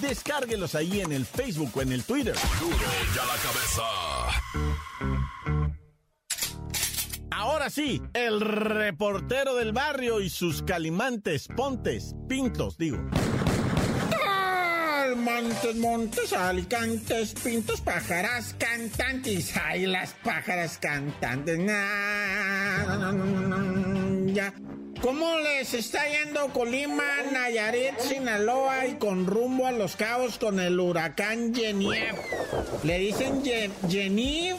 Descárguelos 0.00 0.74
ahí 0.74 1.00
en 1.00 1.12
el 1.12 1.24
Facebook 1.24 1.70
o 1.74 1.82
en 1.82 1.92
el 1.92 2.04
Twitter. 2.04 2.34
Duro 2.60 2.76
y 2.76 3.18
a 3.18 3.24
la 3.24 3.36
cabeza. 3.36 3.82
Ahora 7.30 7.68
sí, 7.68 8.00
el 8.14 8.40
reportero 8.40 9.54
del 9.54 9.72
barrio 9.72 10.20
y 10.20 10.30
sus 10.30 10.62
calimantes, 10.62 11.48
pontes, 11.48 12.14
pintos, 12.28 12.78
digo. 12.78 12.98
Montes, 15.16 15.76
montes, 15.76 16.32
alicantes, 16.32 17.34
pintos, 17.34 17.80
pájaras, 17.80 18.54
cantantes. 18.58 19.54
Ay, 19.56 19.86
las 19.86 20.14
pájaras 20.24 20.78
cantantes. 20.78 21.58
Ya. 24.34 24.52
¿Cómo 25.04 25.36
les 25.36 25.74
está 25.74 26.00
yendo 26.08 26.48
Colima, 26.54 27.04
Nayarit, 27.30 27.98
Sinaloa 27.98 28.86
y 28.86 28.94
con 28.94 29.26
rumbo 29.26 29.66
a 29.66 29.70
los 29.70 29.96
cabos 29.96 30.38
con 30.38 30.58
el 30.58 30.80
huracán 30.80 31.54
Geniev? 31.54 32.14
Le 32.84 32.98
dicen 33.00 33.42
Geniev, 33.86 34.56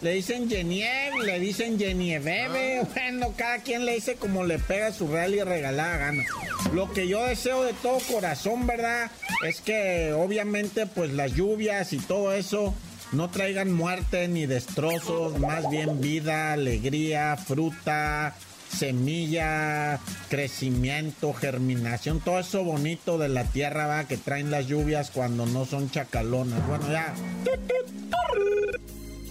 le 0.00 0.12
dicen 0.12 0.48
Geniev, 0.48 1.16
le 1.24 1.40
dicen 1.40 1.80
Genieveve. 1.80 2.86
Bueno, 2.94 3.34
cada 3.36 3.58
quien 3.58 3.86
le 3.86 3.94
dice 3.94 4.14
como 4.14 4.44
le 4.44 4.60
pega 4.60 4.92
su 4.92 5.08
real 5.08 5.34
y 5.34 5.42
regalada 5.42 5.96
gana. 5.96 6.24
Lo 6.72 6.92
que 6.92 7.08
yo 7.08 7.24
deseo 7.26 7.64
de 7.64 7.72
todo 7.72 7.98
corazón, 8.08 8.68
¿verdad? 8.68 9.10
Es 9.48 9.60
que 9.60 10.12
obviamente 10.12 10.86
pues 10.86 11.10
las 11.12 11.34
lluvias 11.34 11.92
y 11.92 11.98
todo 11.98 12.32
eso 12.32 12.72
no 13.10 13.30
traigan 13.30 13.72
muerte 13.72 14.28
ni 14.28 14.46
destrozos, 14.46 15.40
más 15.40 15.68
bien 15.70 16.00
vida, 16.00 16.52
alegría, 16.52 17.36
fruta, 17.36 18.36
semilla, 18.68 20.00
crecimiento, 20.28 21.32
germinación, 21.32 22.20
todo 22.20 22.38
eso 22.38 22.64
bonito 22.64 23.18
de 23.18 23.28
la 23.28 23.44
tierra 23.44 23.86
va 23.86 24.04
que 24.04 24.16
traen 24.16 24.50
las 24.50 24.66
lluvias 24.66 25.10
cuando 25.10 25.46
no 25.46 25.64
son 25.64 25.90
chacalonas. 25.90 26.66
Bueno, 26.66 26.90
ya. 26.90 27.14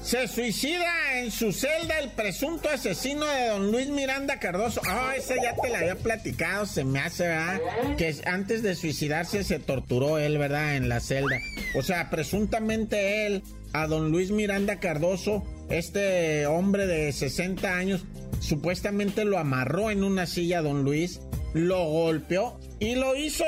Se 0.08 0.26
suicida 0.30 1.20
en 1.20 1.32
su 1.32 1.52
celda 1.52 2.00
el 2.00 2.12
presunto 2.12 2.70
asesino 2.70 3.26
de 3.26 3.48
don 3.48 3.74
Luis 3.74 3.90
Miranda 3.90 4.40
Cardoso. 4.40 4.80
Ah, 4.88 5.16
esa 5.18 5.36
ya 5.36 5.54
te 5.62 5.68
la 5.68 5.80
había 5.80 5.96
platicado, 5.96 6.66
se 6.66 6.86
me 6.86 7.00
hace, 7.00 7.28
¿verdad? 7.28 7.60
Que 7.98 8.16
antes 8.26 8.64
de 8.64 8.76
suicidarse 8.76 9.44
se 9.44 9.60
torturó 9.60 10.18
él, 10.18 10.38
¿verdad? 10.38 10.78
En 10.78 10.88
la 10.88 11.02
celda. 11.02 11.38
O 11.76 11.82
sea, 11.82 12.10
presuntamente 12.10 13.26
él, 13.26 13.44
a 13.74 13.86
don 13.86 14.10
Luis 14.10 14.32
Miranda 14.32 14.80
Cardoso, 14.80 15.44
este 15.70 16.46
hombre 16.48 16.88
de 16.88 17.12
60 17.12 17.76
años, 17.76 18.06
supuestamente 18.40 19.26
lo 19.26 19.38
amarró 19.38 19.92
en 19.92 20.04
una 20.04 20.26
silla 20.26 20.62
don 20.62 20.84
Luis, 20.84 21.22
lo 21.54 21.86
golpeó 21.86 22.60
y 22.80 22.96
lo 22.96 23.16
hizo, 23.16 23.46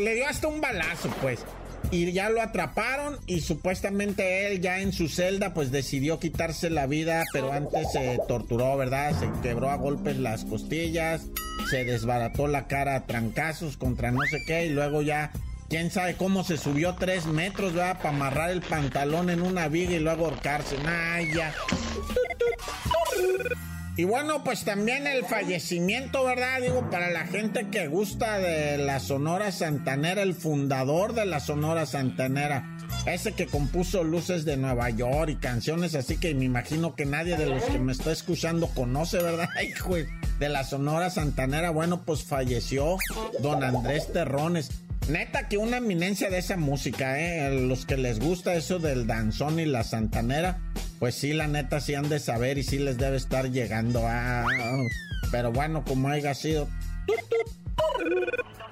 le 0.00 0.14
dio 0.14 0.26
hasta 0.26 0.48
un 0.48 0.60
balazo, 0.60 1.10
pues. 1.20 1.44
Y 1.90 2.12
ya 2.12 2.28
lo 2.28 2.42
atraparon 2.42 3.18
y 3.26 3.40
supuestamente 3.40 4.46
él 4.46 4.60
ya 4.60 4.80
en 4.80 4.92
su 4.92 5.08
celda 5.08 5.54
pues 5.54 5.70
decidió 5.70 6.18
quitarse 6.18 6.70
la 6.70 6.86
vida, 6.86 7.24
pero 7.32 7.52
antes 7.52 7.92
se 7.92 8.18
torturó, 8.26 8.76
¿verdad? 8.76 9.18
Se 9.18 9.30
quebró 9.42 9.70
a 9.70 9.76
golpes 9.76 10.16
las 10.18 10.44
costillas, 10.44 11.26
se 11.70 11.84
desbarató 11.84 12.46
la 12.46 12.66
cara 12.66 12.94
a 12.96 13.06
trancazos 13.06 13.76
contra 13.76 14.10
no 14.10 14.20
sé 14.28 14.38
qué 14.46 14.66
y 14.66 14.70
luego 14.70 15.02
ya 15.02 15.32
quién 15.68 15.90
sabe 15.90 16.16
cómo 16.16 16.44
se 16.44 16.56
subió 16.56 16.94
tres 16.94 17.26
metros, 17.26 17.74
¿verdad? 17.74 17.98
Para 17.98 18.10
amarrar 18.10 18.50
el 18.50 18.62
pantalón 18.62 19.30
en 19.30 19.42
una 19.42 19.68
viga 19.68 19.92
y 19.92 20.00
luego 20.00 20.26
ahorcarse. 20.26 20.78
Nah, 20.78 21.20
ya. 21.20 21.54
Y 23.96 24.04
bueno, 24.04 24.44
pues 24.44 24.64
también 24.64 25.08
el 25.08 25.24
fallecimiento, 25.24 26.24
¿verdad? 26.24 26.62
Digo, 26.62 26.88
para 26.88 27.10
la 27.10 27.26
gente 27.26 27.66
que 27.68 27.88
gusta 27.88 28.38
de 28.38 28.78
la 28.78 29.00
Sonora 29.00 29.50
Santanera, 29.50 30.22
el 30.22 30.34
fundador 30.34 31.14
de 31.14 31.26
la 31.26 31.40
Sonora 31.40 31.84
Santanera, 31.84 32.78
ese 33.06 33.32
que 33.32 33.46
compuso 33.46 34.04
Luces 34.04 34.44
de 34.44 34.56
Nueva 34.56 34.90
York 34.90 35.30
y 35.30 35.36
canciones 35.36 35.96
así 35.96 36.16
que 36.16 36.32
me 36.32 36.44
imagino 36.44 36.94
que 36.94 37.06
nadie 37.06 37.36
de 37.36 37.46
los 37.46 37.64
que 37.64 37.80
me 37.80 37.90
está 37.90 38.12
escuchando 38.12 38.68
conoce, 38.68 39.20
¿verdad? 39.20 39.48
Hijo 39.68 39.96
de 39.96 40.48
la 40.48 40.62
Sonora 40.62 41.10
Santanera, 41.10 41.70
bueno, 41.70 42.02
pues 42.04 42.22
falleció 42.22 42.98
don 43.40 43.64
Andrés 43.64 44.12
Terrones. 44.12 44.70
Neta 45.08 45.48
que 45.48 45.56
una 45.56 45.78
eminencia 45.78 46.28
de 46.28 46.38
esa 46.38 46.58
música, 46.58 47.18
¿eh? 47.18 47.50
Los 47.66 47.86
que 47.86 47.96
les 47.96 48.20
gusta 48.20 48.54
eso 48.54 48.78
del 48.78 49.06
danzón 49.06 49.58
y 49.58 49.64
la 49.64 49.82
santanera, 49.82 50.60
pues 50.98 51.14
sí, 51.14 51.32
la 51.32 51.46
neta 51.46 51.80
sí 51.80 51.94
han 51.94 52.10
de 52.10 52.18
saber 52.18 52.58
y 52.58 52.62
sí 52.62 52.78
les 52.78 52.98
debe 52.98 53.16
estar 53.16 53.50
llegando. 53.50 54.06
a... 54.06 54.44
pero 55.30 55.50
bueno, 55.50 55.82
como 55.84 56.08
haya 56.08 56.34
sido. 56.34 56.68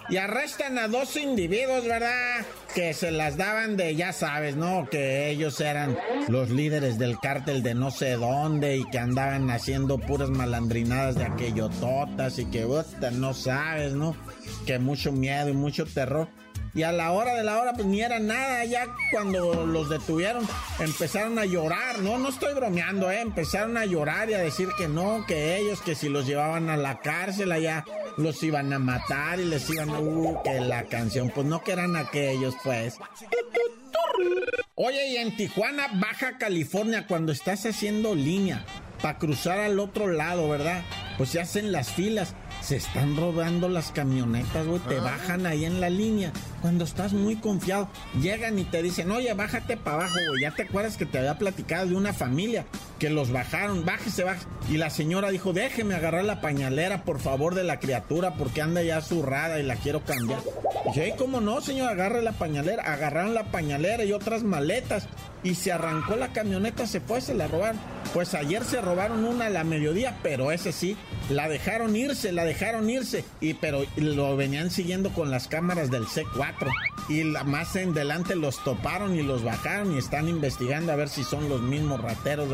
Y 0.09 0.19
arrestan 0.19 0.79
a 0.79 0.87
dos 0.87 1.17
individuos, 1.17 1.85
¿verdad? 1.85 2.47
Que 2.75 2.95
se 2.95 3.11
las 3.11 3.37
daban 3.37 3.77
de, 3.77 3.97
ya 3.97 4.13
sabes, 4.13 4.55
¿no? 4.55 4.89
Que 4.89 5.31
ellos 5.31 5.61
eran 5.61 5.99
los 6.29 6.51
líderes 6.51 6.97
del 6.97 7.19
cártel 7.19 7.65
de 7.65 7.75
no 7.75 7.91
sé 7.91 8.13
dónde 8.13 8.77
y 8.77 8.85
que 8.91 9.01
andaban 9.01 9.51
haciendo 9.51 9.99
puras 9.99 10.31
malandrinadas 10.31 11.17
de 11.17 11.25
aquello 11.25 11.69
totas 11.81 12.39
y 12.39 12.47
que, 12.47 12.65
no 13.13 13.35
sabes, 13.35 13.95
¿no? 13.95 14.15
que 14.65 14.79
mucho 14.79 15.13
miedo 15.13 15.49
y 15.49 15.55
mucho 15.55 15.87
terror. 15.87 16.29
Y 16.77 16.83
a 16.83 16.93
la 16.93 17.11
hora 17.13 17.35
de 17.35 17.43
la 17.43 17.59
hora, 17.59 17.73
pues 17.73 17.87
ni 17.87 18.03
era 18.03 18.19
nada. 18.19 18.63
Ya 18.67 18.87
cuando 19.11 19.65
los 19.65 19.89
detuvieron, 19.89 20.47
empezaron 20.79 21.39
a 21.39 21.47
llorar. 21.47 22.01
No, 22.01 22.19
no 22.19 22.29
estoy 22.29 22.53
bromeando, 22.53 23.11
¿eh? 23.11 23.23
Empezaron 23.23 23.79
a 23.79 23.87
llorar 23.87 24.29
y 24.29 24.35
a 24.35 24.39
decir 24.41 24.69
que 24.77 24.87
no, 24.87 25.25
que 25.27 25.57
ellos, 25.57 25.81
que 25.81 25.95
si 25.95 26.11
los 26.11 26.27
llevaban 26.27 26.69
a 26.69 26.77
la 26.77 27.01
cárcel 27.01 27.51
allá, 27.51 27.87
los 28.19 28.43
iban 28.43 28.75
a 28.75 28.79
matar 28.79 29.41
y 29.41 29.47
les 29.47 29.71
iban 29.71 29.89
a. 29.89 30.01
Uh, 30.01 30.43
que 30.43 30.61
la 30.61 30.83
canción. 30.83 31.31
Pues 31.35 31.47
no 31.47 31.65
que 31.65 31.73
eran 31.73 31.97
aquellos, 31.97 32.55
pues. 32.63 32.99
Oye, 34.75 35.09
y 35.09 35.17
en 35.17 35.35
Tijuana, 35.35 35.89
Baja 35.95 36.37
California, 36.37 37.07
cuando 37.07 37.33
estás 37.33 37.65
haciendo 37.65 38.15
línea 38.15 38.67
para 39.01 39.17
cruzar 39.17 39.61
al 39.61 39.81
otro 39.81 40.09
lado, 40.09 40.47
¿verdad? 40.51 40.83
Pues 41.17 41.31
se 41.31 41.41
hacen 41.41 41.73
las 41.73 41.91
filas 41.91 42.35
se 42.67 42.75
están 42.75 43.17
robando 43.17 43.69
las 43.69 43.93
camionetas, 43.93 44.67
güey, 44.67 44.81
te 44.81 44.99
bajan 44.99 45.47
ahí 45.47 45.65
en 45.65 45.81
la 45.81 45.89
línea. 45.89 46.33
Cuando 46.61 46.83
estás 46.83 47.13
muy 47.13 47.37
confiado, 47.37 47.89
llegan 48.21 48.59
y 48.59 48.65
te 48.65 48.83
dicen, 48.83 49.13
oye, 49.13 49.33
bájate 49.35 49.77
para 49.77 49.99
abajo, 49.99 50.19
güey. 50.31 50.43
Ya 50.43 50.51
te 50.51 50.63
acuerdas 50.63 50.97
que 50.97 51.07
te 51.07 51.19
había 51.19 51.39
platicado 51.39 51.87
de 51.87 51.95
una 51.95 52.13
familia 52.13 52.67
que 52.99 53.11
los 53.11 53.31
bajaron, 53.31 53.85
bájese, 53.85 54.25
bájese. 54.25 54.47
Y 54.69 54.79
la 54.79 54.91
señora 54.91 55.31
dijo, 55.31 55.53
déjeme 55.53 55.95
agarrar 55.95 56.25
la 56.25 56.41
pañalera, 56.41 57.05
por 57.05 57.21
favor, 57.21 57.55
de 57.55 57.65
la 57.65 57.79
criatura, 57.79 58.35
porque 58.35 58.63
anda 58.63 58.83
ya 58.83 59.01
zurrada 59.01 59.61
y 59.61 59.63
la 59.63 59.77
quiero 59.77 60.03
cambiar. 60.03 60.41
dije, 60.87 61.15
¿cómo 61.17 61.41
no, 61.41 61.61
señor? 61.61 61.91
Agarre 61.91 62.23
la 62.23 62.33
pañalera. 62.33 62.83
Agarraron 62.83 63.35
la 63.35 63.45
pañalera 63.45 64.05
y 64.05 64.13
otras 64.13 64.43
maletas. 64.43 65.09
Y 65.43 65.55
se 65.55 65.71
arrancó 65.71 66.17
la 66.17 66.33
camioneta, 66.33 66.87
se 66.87 67.01
fue, 67.01 67.21
se 67.21 67.35
la 67.35 67.47
robaron. 67.47 67.81
Pues 68.13 68.35
ayer 68.35 68.65
se 68.65 68.81
robaron 68.81 69.25
una 69.25 69.47
a 69.47 69.51
la 69.51 69.63
mediodía, 69.63 70.17
pero 70.23 70.51
ese 70.51 70.73
sí, 70.73 70.97
la 71.29 71.49
dejaron 71.49 71.95
irse, 71.95 72.33
la 72.33 72.45
dejaron 72.45 72.91
irse. 72.91 73.25
Y 73.41 73.55
pero 73.55 73.85
lo 73.97 74.37
venían 74.37 74.71
siguiendo 74.71 75.11
con 75.11 75.31
las 75.31 75.47
cámaras 75.47 75.91
del 75.91 76.07
C4. 76.07 76.73
Y 77.09 77.23
la, 77.23 77.45
más 77.45 77.77
en 77.77 77.95
delante 77.95 78.35
los 78.35 78.63
toparon 78.65 79.15
y 79.15 79.23
los 79.23 79.45
bajaron 79.45 79.95
y 79.95 79.99
están 79.99 80.29
investigando 80.29 80.91
a 80.91 80.97
ver 80.97 81.09
si 81.09 81.23
son 81.23 81.49
los 81.49 81.61
mismos 81.61 82.01
rateros. 82.01 82.49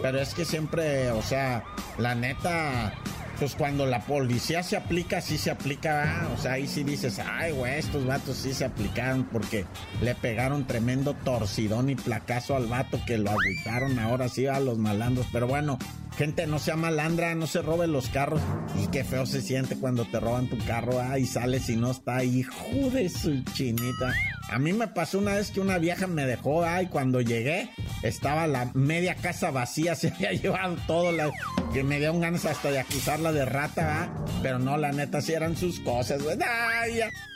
Pero 0.00 0.20
es 0.20 0.34
que 0.34 0.44
siempre, 0.44 1.10
o 1.10 1.22
sea, 1.22 1.64
la 1.98 2.14
neta, 2.14 2.94
pues 3.38 3.54
cuando 3.54 3.86
la 3.86 4.00
policía 4.00 4.62
se 4.62 4.76
aplica, 4.76 5.20
sí 5.20 5.38
se 5.38 5.50
aplica, 5.50 6.28
o 6.36 6.40
sea, 6.40 6.52
ahí 6.52 6.66
sí 6.66 6.84
dices, 6.84 7.18
ay, 7.18 7.52
güey, 7.52 7.78
estos 7.78 8.06
vatos 8.06 8.36
sí 8.36 8.52
se 8.54 8.64
aplicaron 8.64 9.24
porque 9.24 9.64
le 10.00 10.14
pegaron 10.14 10.66
tremendo 10.66 11.14
torcidón 11.14 11.90
y 11.90 11.94
placazo 11.94 12.56
al 12.56 12.66
vato 12.66 13.00
que 13.06 13.18
lo 13.18 13.30
agüitaron 13.30 13.98
ahora 13.98 14.28
sí 14.28 14.46
a 14.46 14.60
los 14.60 14.78
malandros. 14.78 15.26
Pero 15.32 15.46
bueno, 15.46 15.78
gente, 16.16 16.46
no 16.46 16.58
sea 16.58 16.76
malandra, 16.76 17.34
no 17.34 17.46
se 17.46 17.62
roben 17.62 17.92
los 17.92 18.08
carros. 18.08 18.40
Y 18.80 18.86
qué 18.88 19.04
feo 19.04 19.26
se 19.26 19.40
siente 19.40 19.76
cuando 19.76 20.04
te 20.04 20.20
roban 20.20 20.48
tu 20.48 20.58
carro, 20.58 21.00
ah, 21.00 21.18
y 21.18 21.26
sales 21.26 21.68
y 21.68 21.76
no 21.76 21.90
está, 21.90 22.22
hijo 22.24 22.90
de 22.92 23.08
su 23.08 23.42
chinita. 23.54 24.12
A 24.50 24.58
mí 24.58 24.72
me 24.72 24.88
pasó 24.88 25.18
una 25.18 25.34
vez 25.34 25.50
que 25.50 25.60
una 25.60 25.78
vieja 25.78 26.06
me 26.06 26.26
dejó, 26.26 26.64
ay, 26.64 26.86
cuando 26.86 27.20
llegué, 27.20 27.70
estaba 28.02 28.46
la 28.46 28.70
media 28.74 29.14
casa 29.14 29.50
vacía, 29.50 29.94
se 29.96 30.08
había 30.08 30.32
llevado 30.32 30.76
todo, 30.86 31.12
la, 31.12 31.30
que 31.72 31.82
me 31.82 31.98
dio 31.98 32.18
ganas 32.18 32.44
hasta 32.44 32.70
de 32.70 32.80
acusarla 32.80 33.32
de 33.32 33.44
rata, 33.44 34.02
¿ah? 34.02 34.24
Pero 34.42 34.58
no, 34.58 34.76
la 34.76 34.92
neta, 34.92 35.20
sí 35.20 35.32
eran 35.32 35.56
sus 35.56 35.80
cosas, 35.80 36.22
güey. 36.22 36.36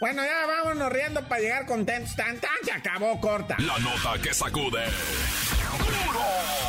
Bueno, 0.01 0.23
ya 0.23 0.47
vámonos 0.47 0.93
riendo 0.93 1.27
para 1.29 1.41
llegar 1.41 1.67
contentos. 1.67 2.15
Tan, 2.17 2.39
tan, 2.39 2.51
se 2.65 2.73
acabó 2.73 3.21
corta. 3.21 3.57
La 3.59 3.79
nota 3.79 4.21
que 4.23 4.35
sacude. 4.35 4.85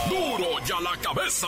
¡Duro! 0.10 0.38
¡Duro 0.38 0.66
ya 0.66 0.80
la 0.80 0.98
cabeza! 1.02 1.48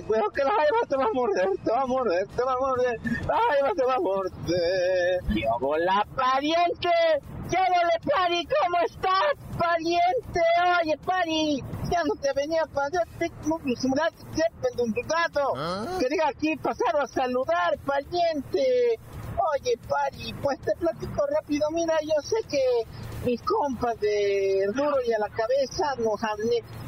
ten 0.00 0.06
cuidado 0.06 0.30
que 0.30 0.44
la 0.44 0.50
jaiba 0.50 0.86
te 0.88 0.96
va 0.96 1.04
a 1.04 1.12
morder, 1.12 1.48
te 1.64 1.70
va 1.70 1.82
a 1.82 1.86
morder, 1.86 2.26
te 2.28 2.42
va 2.42 2.52
a 2.52 2.58
morder, 2.58 3.00
la 3.26 3.38
jaiba 3.48 3.70
te 3.76 3.84
va 3.84 3.94
a 3.94 4.00
morder. 4.00 5.20
Yo 5.28 5.76
la 5.78 6.06
pariente, 6.16 6.88
llévale 7.48 7.96
pari, 8.14 8.46
¿cómo 8.46 8.78
estás, 8.84 9.34
pariente? 9.58 10.40
Oye, 10.82 10.98
pari, 10.98 11.64
ya 11.90 12.02
no 12.04 12.14
te 12.20 12.32
venía 12.34 12.62
a 12.62 12.66
pasar, 12.66 13.06
un 14.82 14.92
gato. 14.92 15.52
¿Ah? 15.56 15.96
Quería 15.98 16.28
aquí 16.28 16.56
pasar 16.56 16.96
a 16.96 17.06
saludar, 17.06 17.78
pariente. 17.84 18.98
Oye, 19.36 19.78
pari, 19.88 20.32
pues 20.42 20.58
te 20.60 20.72
platico 20.76 21.26
rápido, 21.26 21.70
mira, 21.72 21.94
yo 22.02 22.20
sé 22.22 22.36
que 22.48 22.60
mis 23.24 23.40
compas 23.42 23.98
de 24.00 24.66
Duro 24.74 24.96
y 25.06 25.12
a 25.12 25.18
la 25.18 25.28
Cabeza 25.28 25.94
nos, 25.98 26.20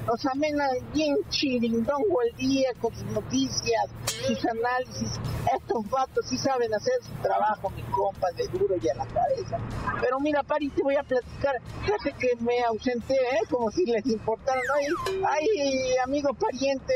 nos 0.07 0.27
amenan 0.27 0.71
bien 0.93 1.17
chirindongo 1.29 2.23
el 2.23 2.37
día 2.37 2.71
con 2.81 2.95
sus 2.95 3.05
noticias, 3.07 3.91
sus 4.07 4.45
análisis. 4.47 5.11
Estos 5.55 5.91
vatos 5.91 6.27
sí 6.27 6.39
saben 6.39 6.73
hacer 6.73 6.95
su 7.03 7.13
trabajo, 7.23 7.71
mis 7.71 7.85
compas 7.87 8.35
de 8.37 8.47
Duro 8.49 8.77
y 8.81 8.89
a 8.89 8.95
la 8.95 9.07
Cabeza. 9.07 9.59
Pero 10.01 10.21
mira, 10.21 10.43
Pari, 10.43 10.71
te 10.71 10.83
voy 10.83 10.97
a 10.97 11.03
platicar. 11.03 11.57
Fíjate 11.85 12.13
que 12.15 12.37
me 12.41 12.63
ausenté, 12.65 13.15
¿eh? 13.15 13.41
Como 13.51 13.71
si 13.71 13.85
les 13.85 14.07
importara. 14.07 14.61
¿no? 14.61 15.29
Ay, 15.29 15.97
amigo 16.05 16.33
pariente, 16.35 16.95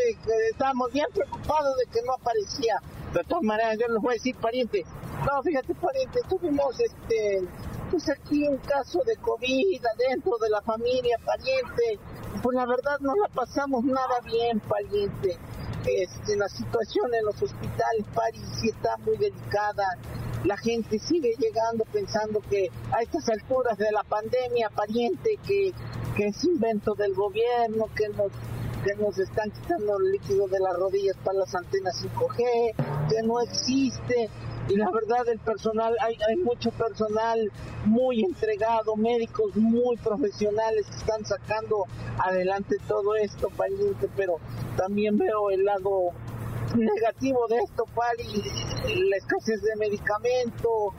estábamos 0.50 0.92
bien 0.92 1.06
preocupados 1.12 1.76
de 1.76 1.87
que 1.92 2.06
no 2.06 2.14
aparecía. 2.14 2.80
De 3.16 3.24
todas 3.24 3.44
maneras, 3.44 3.79
yo 3.81 3.88
les 3.88 4.02
voy 4.02 4.11
a 4.11 4.14
decir, 4.14 4.37
pariente. 4.37 4.85
No, 5.24 5.42
fíjate, 5.42 5.74
pariente, 5.74 6.20
tuvimos 6.29 6.79
este 6.79 7.48
pues 7.90 8.11
aquí 8.11 8.46
un 8.46 8.59
caso 8.59 9.02
de 9.07 9.16
COVID 9.16 9.81
dentro 10.11 10.37
de 10.38 10.50
la 10.50 10.61
familia, 10.61 11.16
pariente. 11.24 11.98
Pues 12.42 12.55
la 12.55 12.66
verdad 12.66 12.98
no 13.00 13.14
la 13.14 13.29
pasamos 13.29 13.85
nada 13.85 14.20
bien, 14.24 14.61
pariente. 14.61 15.38
Este, 15.87 16.37
la 16.37 16.48
situación 16.48 17.14
en 17.14 17.24
los 17.24 17.40
hospitales, 17.40 18.05
París, 18.12 18.44
sí 18.61 18.68
está 18.68 18.96
muy 18.98 19.16
delicada. 19.16 19.85
La 20.44 20.57
gente 20.57 20.98
sigue 20.98 21.33
llegando 21.38 21.85
pensando 21.92 22.40
que 22.40 22.68
a 22.92 23.02
estas 23.02 23.29
alturas 23.31 23.79
de 23.79 23.90
la 23.92 24.02
pandemia, 24.02 24.68
pariente, 24.70 25.38
que, 25.46 25.72
que 26.16 26.26
es 26.26 26.44
invento 26.44 26.94
del 26.94 27.14
gobierno, 27.14 27.87
que 27.94 28.09
nos 28.11 28.31
que 28.87 28.94
nos 28.94 29.18
están 29.18 29.51
quitando 29.51 29.99
el 29.99 30.12
líquido 30.12 30.46
de 30.46 30.61
las 30.61 30.77
rodillas 30.77 31.16
para 31.25 31.40
las 31.40 31.53
antenas 31.57 32.05
5G, 32.05 33.09
que 33.09 33.22
no 33.25 33.40
existe. 33.40 34.31
Y 34.68 34.77
la 34.77 34.90
verdad 34.90 35.29
el 35.29 35.38
personal, 35.40 35.96
hay, 36.01 36.16
hay 36.29 36.37
mucho 36.37 36.70
personal 36.70 37.51
muy 37.85 38.22
entregado, 38.22 38.96
médicos 38.96 39.57
muy 39.57 39.96
profesionales 39.96 40.87
que 40.87 40.96
están 40.96 41.25
sacando 41.25 41.85
adelante 42.18 42.77
todo 42.87 43.16
esto, 43.16 43.49
pariente, 43.57 44.09
pero 44.16 44.38
también 44.77 45.18
veo 45.18 45.51
el 45.51 45.64
lado 45.64 46.11
negativo 46.74 47.46
de 47.48 47.59
esto, 47.59 47.85
Pari, 47.94 48.42
la 49.09 49.16
escasez 49.16 49.62
de 49.62 49.76
medicamento, 49.76 50.94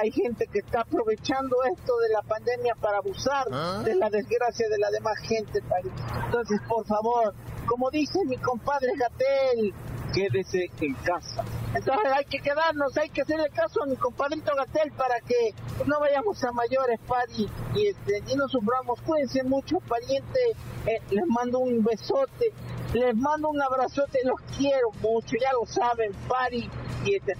hay 0.00 0.10
gente 0.10 0.46
que 0.46 0.60
está 0.60 0.80
aprovechando 0.80 1.56
esto 1.64 1.96
de 1.98 2.08
la 2.10 2.22
pandemia 2.22 2.74
para 2.80 2.98
abusar 2.98 3.46
¿Ah? 3.52 3.82
de 3.84 3.94
la 3.94 4.10
desgracia 4.10 4.68
de 4.68 4.78
la 4.78 4.90
demás 4.90 5.18
gente, 5.18 5.62
Pari. 5.62 5.90
Entonces, 6.26 6.60
por 6.68 6.86
favor, 6.86 7.34
como 7.66 7.90
dice 7.90 8.24
mi 8.24 8.36
compadre 8.38 8.92
Gatel, 8.96 9.74
quédese 10.14 10.70
en 10.80 10.94
casa. 10.94 11.44
Entonces 11.74 12.10
hay 12.12 12.24
que 12.24 12.38
quedarnos, 12.38 12.96
hay 12.96 13.10
que 13.10 13.22
hacerle 13.22 13.50
caso 13.50 13.82
a 13.82 13.86
mi 13.86 13.96
compadrito 13.96 14.52
Gatel 14.56 14.92
para 14.92 15.20
que 15.20 15.54
no 15.84 16.00
vayamos 16.00 16.42
a 16.42 16.52
mayores, 16.52 16.98
pari, 17.06 17.48
y, 17.74 17.88
este, 17.88 18.22
y 18.26 18.36
no 18.36 18.48
suframos. 18.48 19.00
Cuídense 19.02 19.42
mucho, 19.42 19.78
pariente. 19.80 20.40
Eh, 20.86 21.02
les 21.10 21.26
mando 21.26 21.58
un 21.58 21.84
besote, 21.84 22.52
les 22.96 23.14
mando 23.14 23.50
un 23.50 23.60
abrazote, 23.60 24.20
los 24.24 24.40
quiero 24.56 24.90
mucho, 25.02 25.36
ya 25.40 25.52
lo 25.52 25.66
saben, 25.66 26.12
pari. 26.28 26.68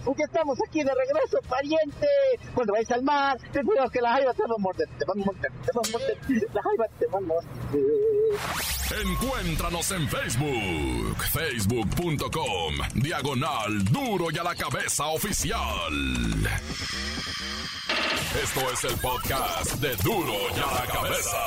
Porque 0.05 0.23
estamos 0.23 0.57
aquí 0.69 0.85
de 0.85 0.92
regreso, 0.95 1.40
pariente. 1.49 2.07
Cuando 2.55 2.73
vais 2.73 2.88
al 2.92 3.03
mar, 3.03 3.37
ten 3.53 3.66
cuidado 3.66 3.90
que 3.90 4.01
la 4.01 4.12
jaiba 4.12 4.33
te 4.33 4.42
va 4.42 4.55
a 4.55 4.59
morder, 4.59 4.88
te 4.97 5.05
va 5.05 5.12
a 5.12 5.16
morder, 5.25 5.51
te 5.64 5.73
va 5.75 5.83
a 5.85 5.88
morder, 5.90 6.16
la 6.55 6.62
jaiba 6.62 6.87
te 6.99 7.07
va 7.07 7.19
a 7.19 7.21
morder. 7.21 7.51
Encuéntranos 9.03 9.90
en 9.90 10.09
Facebook, 10.09 11.16
facebook.com, 11.33 12.75
diagonal 12.95 13.85
duro 13.87 14.31
y 14.31 14.38
a 14.38 14.45
la 14.45 14.55
cabeza 14.55 15.07
oficial. 15.07 15.92
Esto 18.40 18.71
es 18.73 18.85
el 18.85 18.97
podcast 19.01 19.75
de 19.81 19.97
duro 19.97 20.35
y 20.55 20.61
a 20.61 20.71
la 20.81 20.87
cabeza. 20.92 21.40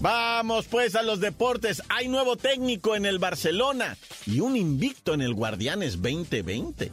Vamos 0.00 0.66
pues 0.66 0.94
a 0.94 1.02
los 1.02 1.20
deportes. 1.20 1.82
Hay 1.88 2.08
nuevo 2.08 2.36
técnico 2.36 2.94
en 2.96 3.06
el 3.06 3.18
Barcelona 3.18 3.96
y 4.26 4.40
un 4.40 4.56
invicto 4.56 5.14
en 5.14 5.22
el 5.22 5.34
Guardianes 5.34 6.02
2020. 6.02 6.92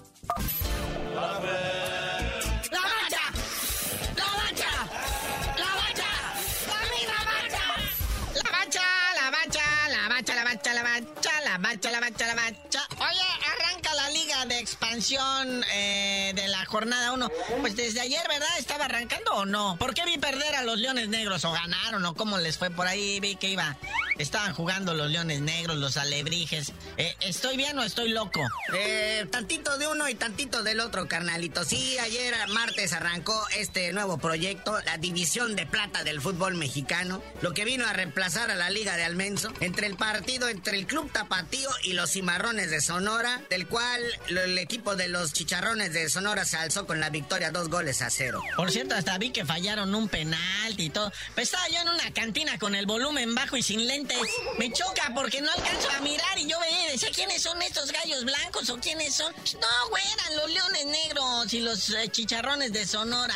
Eh, 15.12 16.32
de 16.34 16.48
la 16.48 16.66
jornada 16.66 17.12
1. 17.12 17.30
Pues 17.60 17.76
desde 17.76 18.00
ayer, 18.00 18.22
¿verdad? 18.30 18.48
¿Estaba 18.58 18.86
arrancando 18.86 19.34
o 19.34 19.46
no? 19.46 19.76
¿Por 19.78 19.94
qué 19.94 20.06
vi 20.06 20.18
perder 20.18 20.56
a 20.56 20.64
los 20.64 20.80
Leones 20.80 21.10
Negros? 21.10 21.44
¿O 21.44 21.52
ganaron? 21.52 22.06
¿O 22.06 22.14
cómo 22.16 22.38
les 22.38 22.58
fue 22.58 22.70
por 22.70 22.88
ahí? 22.88 23.20
Vi 23.20 23.36
que 23.36 23.50
iba 23.50 23.76
estaban 24.18 24.54
jugando 24.54 24.94
los 24.94 25.10
leones 25.10 25.42
negros, 25.42 25.78
los 25.78 25.98
alebrijes. 25.98 26.74
Eh, 26.98 27.16
¿Estoy 27.22 27.58
bien 27.58 27.78
o 27.80 27.84
estoy 27.84 28.10
loco? 28.10 28.42
Eh, 28.74 29.26
tantito 29.32 29.78
de 29.78 29.88
uno 29.88 30.10
y 30.10 30.16
tantito 30.16 30.64
del 30.64 30.80
otro, 30.80 31.08
carnalito. 31.08 31.64
Sí, 31.64 31.98
ayer 32.00 32.34
martes 32.50 32.94
arrancó 32.94 33.46
este 33.58 33.92
nuevo 33.94 34.18
proyecto, 34.18 34.80
la 34.86 34.98
División 34.98 35.56
de 35.56 35.66
Plata 35.66 36.04
del 36.04 36.22
fútbol 36.22 36.56
mexicano, 36.56 37.24
lo 37.42 37.54
que 37.54 37.66
vino 37.66 37.86
a 37.86 37.94
reemplazar 37.94 38.52
a 38.52 38.56
la 38.56 38.70
Liga 38.70 38.98
de 38.98 39.04
Almenso, 39.04 39.52
entre 39.60 39.88
el 39.88 39.96
partido 39.96 40.48
entre 40.48 40.78
el 40.78 40.88
Club 40.88 41.12
Tapatío 41.12 41.70
y 41.84 41.94
los 41.94 42.12
Cimarrones 42.12 42.70
de 42.70 42.82
Sonora, 42.82 43.42
del 43.50 43.68
cual 43.68 44.02
el 44.28 44.58
equipo 44.58 44.96
de 44.96 45.08
los 45.08 45.34
Chicharrones 45.34 45.94
de 45.94 46.10
Sonora 46.10 46.46
se 46.46 46.58
alzó 46.58 46.86
con 46.86 47.00
la 47.00 47.10
victoria 47.10 47.52
dos 47.52 47.70
goles 47.70 48.02
a 48.02 48.10
cero. 48.10 48.42
Por 48.56 48.72
cierto, 48.72 48.96
hasta 48.96 49.18
vi 49.18 49.32
que 49.32 49.46
fallaron 49.46 49.94
un 49.96 50.08
penal 50.08 50.80
y 50.80 50.90
todo. 50.90 51.12
Pues 51.34 51.48
estaba 51.48 51.68
yo 51.70 51.82
en 51.82 51.90
una 51.90 52.12
cantina 52.14 52.58
con 52.60 52.76
el 52.76 52.86
volumen 52.86 53.36
bajo 53.36 53.58
y 53.58 53.64
sin 53.64 53.88
lentes. 54.04 54.30
Me 54.58 54.72
choca 54.72 55.12
porque 55.14 55.42
no 55.42 55.52
alcanzo 55.52 55.90
a 55.92 56.02
mirar 56.02 56.38
y 56.38 56.48
yo 56.48 56.60
veía 56.60 56.86
y 56.86 56.92
decía, 56.92 57.10
¿quiénes 57.14 57.42
son 57.42 57.62
estos 57.62 57.92
gallos 57.92 58.24
blancos 58.24 58.70
o 58.70 58.80
quiénes 58.80 59.16
son? 59.16 59.34
No, 59.60 59.90
güey, 59.90 60.04
eran 60.14 60.38
los 60.38 60.52
leones 60.52 60.86
negros 60.86 61.54
y 61.54 61.60
los 61.62 61.90
eh, 61.90 62.08
chicharrones 62.10 62.72
de 62.74 62.86
Sonora. 62.86 63.36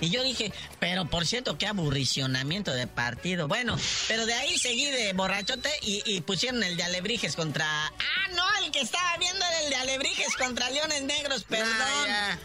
Y 0.00 0.10
yo 0.10 0.22
dije, 0.22 0.52
pero 0.80 1.06
por 1.06 1.26
cierto, 1.26 1.56
qué 1.58 1.66
aburricionamiento 1.66 2.72
de 2.72 2.86
partido. 2.86 3.48
Bueno, 3.48 3.76
pero 4.08 4.26
de 4.26 4.34
ahí 4.34 4.58
seguí 4.58 4.90
de 4.90 5.12
borrachote 5.12 5.70
y, 5.82 6.20
pusieron 6.22 6.62
el 6.62 6.76
de 6.76 6.82
Alebrijes 6.82 7.36
contra. 7.36 7.66
Ah, 7.86 8.28
no, 8.32 8.44
el 8.64 8.70
que 8.70 8.80
estaba 8.80 9.16
viendo 9.18 9.44
era 9.44 9.62
el 9.62 9.70
de 9.70 9.76
Alebrijes 9.76 10.36
contra 10.36 10.70
Leones 10.70 11.02
Negros, 11.02 11.44
perdón. 11.44 11.68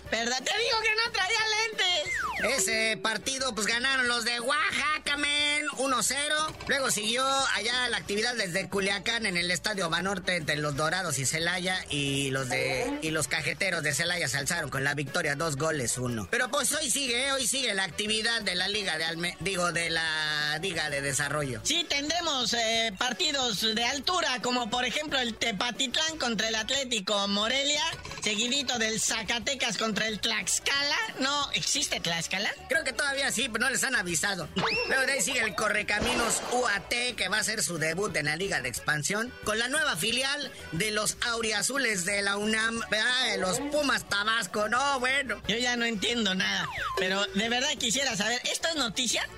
perdón, 0.09 0.43
te 0.43 0.51
digo 0.57 0.81
que 0.81 0.95
no 1.03 1.11
traía 1.11 1.39
lentes. 1.67 2.57
Ese 2.57 2.97
partido, 2.97 3.53
pues 3.53 3.67
ganaron 3.67 4.07
los 4.07 4.23
de 4.23 4.39
Oaxaca, 4.39 5.17
men, 5.17 5.65
1-0. 5.79 6.55
Luego 6.67 6.91
siguió 6.91 7.25
allá 7.55 7.89
la 7.89 7.97
actividad 7.97 8.35
desde 8.35 8.69
Culiacán 8.69 9.25
en 9.25 9.37
el 9.37 9.49
estadio 9.49 9.89
Banorte 9.89 10.35
entre 10.35 10.57
los 10.57 10.75
Dorados 10.75 11.17
y 11.17 11.25
Celaya. 11.25 11.83
Y 11.89 12.29
los 12.31 12.49
de. 12.49 12.99
y 13.01 13.11
los 13.11 13.27
cajeteros 13.27 13.81
de 13.83 13.93
Celaya 13.93 14.27
se 14.27 14.37
alzaron 14.37 14.69
con 14.69 14.83
la 14.83 14.93
victoria, 14.93 15.35
dos 15.35 15.55
goles, 15.55 15.97
uno. 15.97 16.27
Pero 16.29 16.49
pues 16.49 16.71
hoy 16.73 16.89
sigue, 16.89 17.31
hoy 17.31 17.47
sigue 17.47 17.73
la 17.73 17.83
actividad 17.83 18.41
de 18.41 18.55
la 18.55 18.67
Liga 18.67 18.97
de 18.97 19.05
Alme 19.05 19.37
digo, 19.39 19.71
de 19.71 19.89
la 19.89 20.59
Liga 20.61 20.89
de 20.89 21.01
Desarrollo. 21.01 21.61
Sí, 21.63 21.85
tendremos 21.87 22.53
eh, 22.53 22.93
partidos 22.97 23.61
de 23.61 23.83
altura, 23.85 24.39
como 24.41 24.69
por 24.69 24.85
ejemplo 24.85 25.19
el 25.19 25.35
Tepatitlán 25.35 26.17
contra 26.17 26.49
el 26.49 26.55
Atlético 26.55 27.27
Morelia, 27.27 27.83
seguidito 28.21 28.77
del 28.77 28.99
Zacatecas 28.99 29.77
contra 29.77 30.07
el 30.07 30.19
Tlaxcala. 30.19 30.97
¿No 31.19 31.51
existe 31.53 31.99
Tlaxcala? 31.99 32.53
Creo 32.67 32.83
que 32.83 32.93
todavía 32.93 33.31
sí, 33.31 33.49
pero 33.49 33.65
no 33.65 33.71
les 33.71 33.83
han 33.83 33.95
avisado. 33.95 34.47
Luego 34.87 35.03
de 35.03 35.13
ahí 35.13 35.21
sigue 35.21 35.41
el 35.41 35.55
Correcaminos 35.69 36.41
UAT, 36.51 37.13
que 37.15 37.29
va 37.29 37.37
a 37.37 37.43
ser 37.43 37.61
su 37.61 37.77
debut 37.77 38.15
en 38.15 38.25
la 38.25 38.35
Liga 38.35 38.59
de 38.59 38.69
Expansión, 38.69 39.31
con 39.43 39.59
la 39.59 39.67
nueva 39.67 39.95
filial 39.95 40.51
de 40.71 40.89
los 40.89 41.15
Auriazules 41.27 42.05
de 42.05 42.23
la 42.23 42.37
UNAM, 42.37 42.81
¿verdad? 42.89 43.37
los 43.37 43.59
Pumas 43.59 44.09
Tabasco. 44.09 44.67
No, 44.67 44.99
bueno. 44.99 45.39
Yo 45.47 45.57
ya 45.57 45.75
no 45.75 45.85
entiendo 45.85 46.33
nada, 46.33 46.67
pero 46.97 47.23
de 47.35 47.49
verdad 47.49 47.69
quisiera 47.77 48.15
saber, 48.15 48.41
¿esto 48.51 48.67
es 48.69 48.77
noticia? 48.77 49.29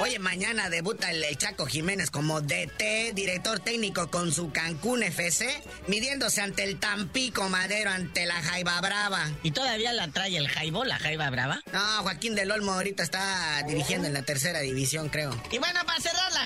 Oye, 0.00 0.18
mañana 0.18 0.70
debuta 0.70 1.12
el, 1.12 1.24
Chaco 1.38 1.66
Jiménez 1.66 2.10
como 2.10 2.40
DT, 2.40 3.12
director 3.14 3.60
técnico 3.60 4.10
con 4.10 4.32
su 4.32 4.50
Cancún 4.50 5.04
FC, 5.04 5.46
midiéndose 5.86 6.40
ante 6.40 6.64
el 6.64 6.80
Tampico 6.80 7.48
Madero, 7.48 7.90
ante 7.90 8.26
la 8.26 8.34
Jaiba 8.42 8.80
Brava. 8.80 9.30
¿Y 9.44 9.52
todavía 9.52 9.92
la 9.92 10.08
trae 10.08 10.36
el 10.36 10.48
Jaibo, 10.48 10.84
la 10.84 10.98
Jaiba 10.98 11.30
Brava? 11.30 11.62
No, 11.72 12.02
Joaquín 12.02 12.34
del 12.34 12.50
Olmo 12.50 12.72
ahorita 12.72 13.04
está 13.04 13.62
dirigiendo 13.68 14.08
en 14.08 14.14
la 14.14 14.22
tercera 14.22 14.60
división, 14.60 15.08
creo. 15.10 15.40
Y 15.52 15.58
bueno, 15.58 15.80
para 15.86 15.93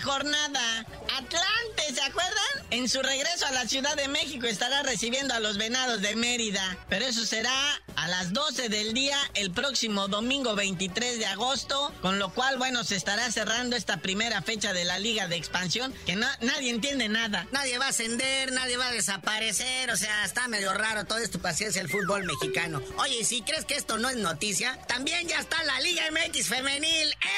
jornada, 0.08 0.86
Atlante, 1.18 1.94
¿se 1.94 2.00
acuerdan? 2.00 2.34
En 2.70 2.88
su 2.88 3.02
regreso 3.02 3.46
a 3.46 3.52
la 3.52 3.68
Ciudad 3.68 3.94
de 3.94 4.08
México 4.08 4.46
estará 4.46 4.82
recibiendo 4.82 5.34
a 5.34 5.40
los 5.40 5.58
Venados 5.58 6.00
de 6.00 6.16
Mérida, 6.16 6.78
pero 6.88 7.04
eso 7.04 7.26
será 7.26 7.52
a 7.94 8.08
las 8.08 8.32
12 8.32 8.70
del 8.70 8.94
día 8.94 9.18
el 9.34 9.50
próximo 9.50 10.08
domingo 10.08 10.54
23 10.54 11.18
de 11.18 11.26
agosto, 11.26 11.92
con 12.00 12.18
lo 12.18 12.32
cual, 12.32 12.56
bueno, 12.56 12.84
se 12.84 12.96
estará 12.96 13.30
cerrando 13.30 13.76
esta 13.76 13.98
primera 13.98 14.40
fecha 14.40 14.72
de 14.72 14.86
la 14.86 14.98
Liga 14.98 15.28
de 15.28 15.36
Expansión, 15.36 15.92
que 16.06 16.16
nadie 16.16 16.70
entiende 16.70 17.08
nada. 17.08 17.46
Nadie 17.52 17.76
va 17.76 17.86
a 17.86 17.88
ascender, 17.88 18.52
nadie 18.52 18.78
va 18.78 18.86
a 18.86 18.92
desaparecer, 18.92 19.90
o 19.90 19.96
sea, 19.96 20.24
está 20.24 20.48
medio 20.48 20.72
raro 20.72 21.04
todo 21.04 21.18
esto, 21.18 21.38
paciencia 21.38 21.82
el 21.82 21.90
fútbol 21.90 22.24
mexicano. 22.24 22.80
Oye, 22.96 23.24
si 23.24 23.42
crees 23.42 23.66
que 23.66 23.74
esto 23.74 23.98
no 23.98 24.08
es 24.08 24.16
noticia, 24.16 24.78
también 24.86 25.28
ya 25.28 25.38
está 25.38 25.62
la 25.64 25.80
Liga 25.80 26.04
MX 26.10 26.48
femenil. 26.48 27.10
¡Eh! 27.10 27.37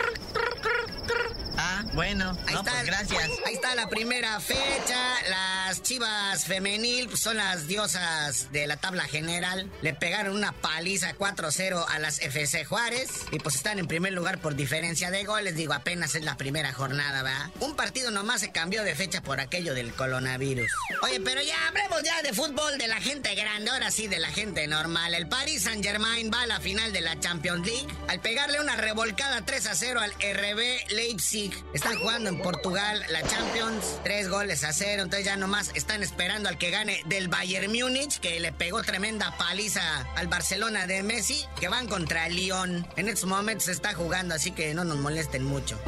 Bueno, 1.93 2.37
ahí 2.47 2.55
está, 2.55 2.71
pues 2.71 2.85
gracias. 2.85 3.29
Ahí 3.45 3.55
está 3.55 3.75
la 3.75 3.87
primera 3.89 4.39
fecha. 4.39 4.99
Las 5.29 5.81
chivas 5.81 6.45
femenil 6.45 7.07
pues, 7.07 7.19
son 7.19 7.37
las 7.37 7.67
diosas 7.67 8.51
de 8.51 8.67
la 8.67 8.77
tabla 8.77 9.03
general. 9.03 9.69
Le 9.81 9.93
pegaron 9.93 10.35
una 10.35 10.51
paliza 10.51 11.13
4-0 11.15 11.85
a 11.87 11.99
las 11.99 12.19
FC 12.19 12.65
Juárez. 12.65 13.09
Y 13.31 13.39
pues 13.39 13.55
están 13.55 13.79
en 13.79 13.87
primer 13.87 14.13
lugar 14.13 14.39
por 14.39 14.55
diferencia 14.55 15.11
de 15.11 15.23
goles. 15.23 15.55
Digo, 15.55 15.73
apenas 15.73 16.15
es 16.15 16.23
la 16.23 16.37
primera 16.37 16.73
jornada, 16.73 17.23
¿verdad? 17.23 17.49
Un 17.59 17.75
partido 17.75 18.11
nomás 18.11 18.41
se 18.41 18.51
cambió 18.51 18.83
de 18.83 18.95
fecha 18.95 19.21
por 19.21 19.39
aquello 19.39 19.73
del 19.73 19.93
coronavirus. 19.93 20.71
Oye, 21.01 21.19
pero 21.21 21.41
ya 21.41 21.67
hablemos 21.67 22.03
ya 22.03 22.21
de 22.21 22.33
fútbol 22.33 22.77
de 22.77 22.87
la 22.87 23.01
gente 23.01 23.33
grande. 23.35 23.71
Ahora 23.71 23.91
sí, 23.91 24.07
de 24.07 24.19
la 24.19 24.29
gente 24.29 24.67
normal. 24.67 25.13
El 25.13 25.27
Paris 25.27 25.63
Saint 25.63 25.83
Germain 25.83 26.31
va 26.33 26.41
a 26.43 26.47
la 26.47 26.59
final 26.59 26.91
de 26.93 27.01
la 27.01 27.19
Champions 27.19 27.65
League 27.65 27.87
al 28.07 28.19
pegarle 28.21 28.59
una 28.59 28.75
revolcada 28.75 29.45
3 29.45 29.69
0 29.73 29.99
al 29.99 30.11
RB 30.11 30.91
Leipzig. 30.91 31.51
Están 31.83 31.97
jugando 31.97 32.29
en 32.29 32.37
Portugal 32.37 33.03
la 33.09 33.23
Champions, 33.23 33.97
tres 34.03 34.29
goles 34.29 34.63
a 34.63 34.71
cero, 34.71 35.01
entonces 35.01 35.25
ya 35.25 35.35
nomás 35.35 35.71
están 35.73 36.03
esperando 36.03 36.47
al 36.47 36.59
que 36.59 36.69
gane 36.69 37.01
del 37.07 37.27
Bayern 37.27 37.71
Múnich, 37.71 38.19
que 38.19 38.39
le 38.39 38.51
pegó 38.51 38.83
tremenda 38.83 39.35
paliza 39.35 39.81
al 40.15 40.27
Barcelona 40.27 40.85
de 40.85 41.01
Messi, 41.01 41.43
que 41.59 41.69
van 41.69 41.87
contra 41.87 42.29
Lyon. 42.29 42.85
En 42.97 43.07
estos 43.07 43.27
momentos 43.27 43.65
se 43.65 43.71
está 43.71 43.95
jugando, 43.95 44.35
así 44.35 44.51
que 44.51 44.75
no 44.75 44.83
nos 44.83 44.97
molesten 44.97 45.43
mucho. 45.43 45.79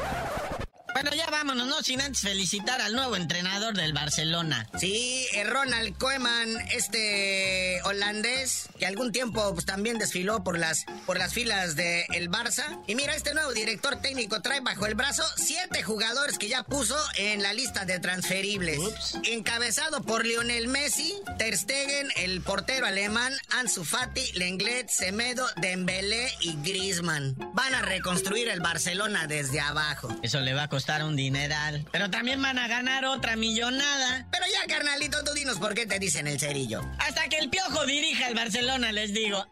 Bueno, 0.93 1.09
ya 1.15 1.25
vámonos, 1.31 1.67
no 1.67 1.81
sin 1.81 2.01
antes 2.01 2.21
felicitar 2.21 2.79
al 2.79 2.93
nuevo 2.93 3.15
entrenador 3.15 3.75
del 3.75 3.93
Barcelona. 3.93 4.69
Sí, 4.79 5.25
eh, 5.33 5.43
Ronald 5.43 5.97
Koeman, 5.97 6.49
este 6.71 7.81
holandés, 7.83 8.69
que 8.77 8.85
algún 8.85 9.11
tiempo 9.11 9.53
pues, 9.53 9.65
también 9.65 9.97
desfiló 9.97 10.43
por 10.43 10.59
las, 10.59 10.85
por 11.07 11.17
las 11.17 11.33
filas 11.33 11.75
del 11.75 12.03
el 12.13 12.29
Barça. 12.29 12.79
Y 12.85 12.93
mira, 12.93 13.15
este 13.15 13.33
nuevo 13.33 13.53
director 13.53 14.01
técnico 14.01 14.41
trae 14.41 14.59
bajo 14.59 14.85
el 14.85 14.93
brazo 14.93 15.23
siete 15.35 15.81
jugadores 15.81 16.37
que 16.37 16.47
ya 16.47 16.63
puso 16.63 16.95
en 17.15 17.41
la 17.41 17.53
lista 17.53 17.85
de 17.85 17.99
transferibles. 17.99 18.79
Encabezado 19.23 20.03
por 20.03 20.25
Lionel 20.25 20.67
Messi, 20.67 21.15
Ter 21.39 21.57
Stegen, 21.57 22.09
el 22.17 22.41
portero 22.41 22.85
alemán, 22.85 23.33
Ansu 23.49 23.83
Fati, 23.83 24.31
Lenglet, 24.33 24.89
Semedo, 24.89 25.47
Dembélé 25.57 26.31
y 26.41 26.55
Griezmann. 26.61 27.35
Van 27.53 27.73
a 27.73 27.81
reconstruir 27.81 28.47
el 28.47 28.61
Barcelona 28.61 29.25
desde 29.25 29.59
abajo. 29.59 30.15
Eso 30.21 30.39
le 30.39 30.53
va 30.53 30.63
a 30.63 30.69
costar 30.83 31.05
un 31.05 31.15
dineral. 31.15 31.85
Pero 31.93 32.09
también 32.09 32.41
van 32.41 32.59
a 32.59 32.67
ganar 32.67 33.05
otra 33.05 33.37
millonada. 33.37 34.27
Pero 34.29 34.43
ya, 34.51 34.67
carnalito, 34.67 35.23
tú 35.23 35.31
dinos 35.33 35.57
por 35.57 35.73
qué 35.73 35.85
te 35.85 35.97
dicen 35.97 36.27
el 36.27 36.37
cerillo. 36.37 36.81
Hasta 36.99 37.29
que 37.29 37.37
el 37.37 37.49
piojo 37.49 37.85
dirija 37.85 38.27
el 38.27 38.35
Barcelona, 38.35 38.91
les 38.91 39.13
digo. 39.13 39.47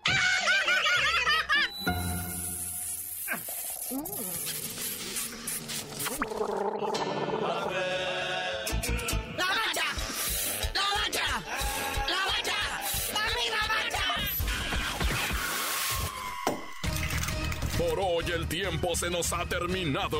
Por 17.77 17.99
hoy 18.01 18.25
el 18.33 18.47
tiempo 18.49 18.97
se 18.97 19.09
nos 19.09 19.31
ha 19.31 19.45
terminado. 19.45 20.19